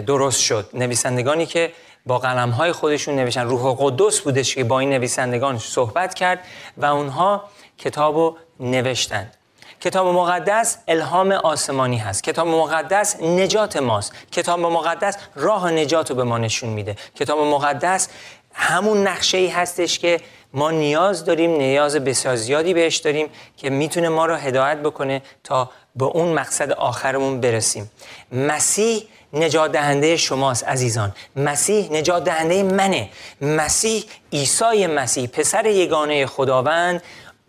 درست 0.07 0.41
شد. 0.41 0.69
نویسندگانی 0.75 1.47
که 1.47 1.73
با 2.07 2.19
قلم 2.19 2.51
های 2.51 2.73
خودشون 2.73 3.17
نوشتن. 3.17 3.47
روح 3.47 3.77
قدس 3.81 4.21
بودش 4.21 4.55
که 4.55 4.65
با 4.65 4.81
این 4.81 4.91
نویسندگان 4.91 5.59
صحبت 5.59 6.15
کرد 6.15 6.39
و 6.77 6.85
اونها 6.85 7.45
کتاب 7.79 8.17
رو 8.17 8.37
نوشتند 8.61 9.35
کتاب 9.81 10.07
مقدس 10.07 10.79
الهام 10.89 11.33
آسمانی 11.33 11.99
هست. 11.99 12.23
کتاب 12.23 12.49
مقدس 12.49 13.23
نجات 13.23 13.77
ماست. 13.77 14.13
کتاب 14.33 14.61
مقدس 14.61 15.17
راه 15.35 15.71
نجات 15.71 16.11
رو 16.11 16.17
به 16.17 16.25
ما 16.25 16.39
نشون 16.39 16.71
میده. 16.71 16.97
کتاب 17.15 17.39
مقدس 17.39 18.09
همون 18.53 19.07
نقشه 19.07 19.39
ای 19.39 19.49
هستش 19.49 19.99
که 19.99 20.21
ما 20.53 20.71
نیاز 20.71 21.25
داریم 21.25 21.51
نیاز 21.51 21.97
بسیار 21.97 22.37
زیادی 22.37 22.75
بهش 22.75 22.97
داریم 22.97 23.29
که 23.57 23.71
می‌تونه 23.71 24.09
ما 24.09 24.27
رو 24.27 24.35
هدایت 24.35 24.79
بکنه 24.79 25.23
تا 25.45 25.71
به 25.97 26.05
اون 26.05 26.33
مقصد 26.35 26.73
آخرمون 26.73 27.41
برسیم. 27.41 27.91
مسیح 28.33 29.09
نجات 29.33 29.73
دهنده 29.73 30.17
شماست 30.17 30.65
عزیزان. 30.65 31.15
مسیح 31.37 31.93
نجات 31.93 32.25
دهنده 32.25 32.63
منه. 32.63 33.11
مسیح 33.41 34.05
عیسی 34.33 34.87
مسیح 34.87 35.27
پسر 35.27 35.67
یگانه 35.67 36.27
خداوند 36.27 37.03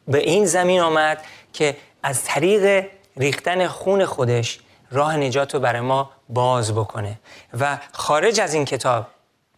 به 0.07 0.17
این 0.17 0.45
زمین 0.45 0.81
آمد 0.81 1.21
که 1.53 1.77
از 2.03 2.23
طریق 2.23 2.85
ریختن 3.17 3.67
خون 3.67 4.05
خودش 4.05 4.59
راه 4.91 5.17
نجات 5.17 5.53
رو 5.53 5.59
برای 5.59 5.81
ما 5.81 6.11
باز 6.29 6.73
بکنه. 6.73 7.19
و 7.59 7.77
خارج 7.91 8.39
از 8.39 8.53
این 8.53 8.65
کتاب 8.65 9.07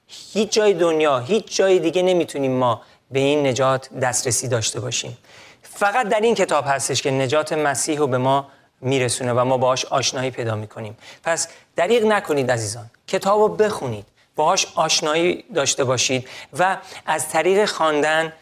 هیچ 0.08 0.54
جای 0.54 0.74
دنیا 0.74 1.20
هیچ 1.20 1.56
جای 1.56 1.80
دیگه 1.80 2.02
نمی‌تونیم 2.02 2.52
ما 2.52 2.82
به 3.12 3.20
این 3.20 3.48
نجات 3.48 3.90
دسترسی 4.02 4.48
داشته 4.48 4.80
باشیم. 4.80 5.18
فقط 5.62 6.10
در 6.10 6.20
این 6.20 6.36
کتاب 6.36 6.66
هستش 6.68 7.02
که 7.02 7.12
نجات 7.12 7.54
مسیح 7.54 7.98
رو 7.98 8.08
به 8.08 8.18
ما 8.18 8.48
میرسونه 8.82 9.34
و 9.34 9.46
ما 9.46 9.58
باهاش 9.58 9.86
آشنایی 9.86 10.32
پیدا 10.32 10.56
می‌کنیم. 10.56 10.98
پس 11.24 11.48
دریغ 11.76 12.04
نکنید 12.06 12.52
عزیزان. 12.52 12.90
کتاب 13.08 13.40
رو 13.40 13.48
بخونید. 13.48 14.06
باهاش 14.36 14.68
آشنایی 14.76 15.44
داشته 15.56 15.84
باشید 15.84 16.28
و 16.60 16.78
از 17.06 17.30
طریق 17.30 17.66
خواندن 17.66 18.34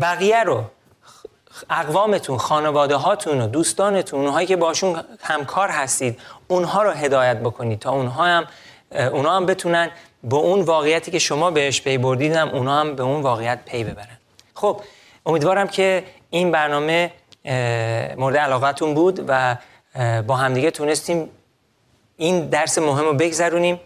بقیه 0.00 0.42
رو 0.42 0.64
اقوامتون 1.70 2.38
خانواده 2.38 2.96
هاتون 2.96 3.40
و 3.40 3.46
دوستانتون 3.46 4.20
اونهایی 4.20 4.46
که 4.46 4.56
باشون 4.56 5.04
همکار 5.20 5.68
هستید 5.68 6.20
اونها 6.48 6.82
رو 6.82 6.90
هدایت 6.90 7.36
بکنید 7.36 7.78
تا 7.78 7.90
اونها 7.90 8.24
هم 8.24 8.46
اونها 8.90 9.36
هم 9.36 9.46
بتونن 9.46 9.90
به 10.24 10.36
اون 10.36 10.60
واقعیتی 10.60 11.10
که 11.10 11.18
شما 11.18 11.50
بهش 11.50 11.82
پی 11.82 11.98
بردیدم 11.98 12.48
اونها 12.48 12.80
هم 12.80 12.96
به 12.96 13.02
اون 13.02 13.22
واقعیت 13.22 13.58
پی 13.64 13.84
ببرن. 13.84 14.18
خب 14.54 14.80
امیدوارم 15.26 15.68
که 15.68 16.04
این 16.30 16.50
برنامه 16.50 17.12
مورد 18.16 18.36
علاقتون 18.36 18.94
بود 18.94 19.24
و 19.28 19.56
با 20.22 20.36
همدیگه 20.36 20.70
تونستیم 20.70 21.30
این 22.16 22.48
درس 22.48 22.78
مهم 22.78 23.04
رو 23.04 23.14
بگذرونیم. 23.14 23.80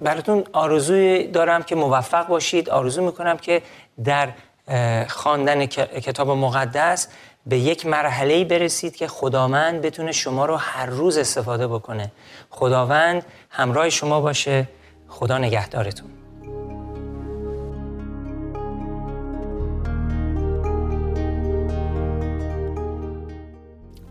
براتون 0.00 0.44
آرزوی 0.52 1.26
دارم 1.26 1.62
که 1.62 1.74
موفق 1.74 2.26
باشید. 2.26 2.70
آرزو 2.70 3.02
می‌کنم 3.04 3.36
که 3.36 3.62
در 4.04 4.28
خواندن 5.08 5.66
کتاب 5.66 6.30
مقدس 6.30 7.08
به 7.46 7.58
یک 7.58 7.86
مرحله 7.86 8.44
برسید 8.44 8.96
که 8.96 9.08
خداوند 9.08 9.80
بتونه 9.80 10.12
شما 10.12 10.46
رو 10.46 10.56
هر 10.56 10.86
روز 10.86 11.18
استفاده 11.18 11.66
بکنه. 11.66 12.12
خداوند 12.50 13.24
همراه 13.50 13.90
شما 13.90 14.20
باشه. 14.20 14.68
خدا 15.08 15.38
نگهدارتون. 15.38 16.23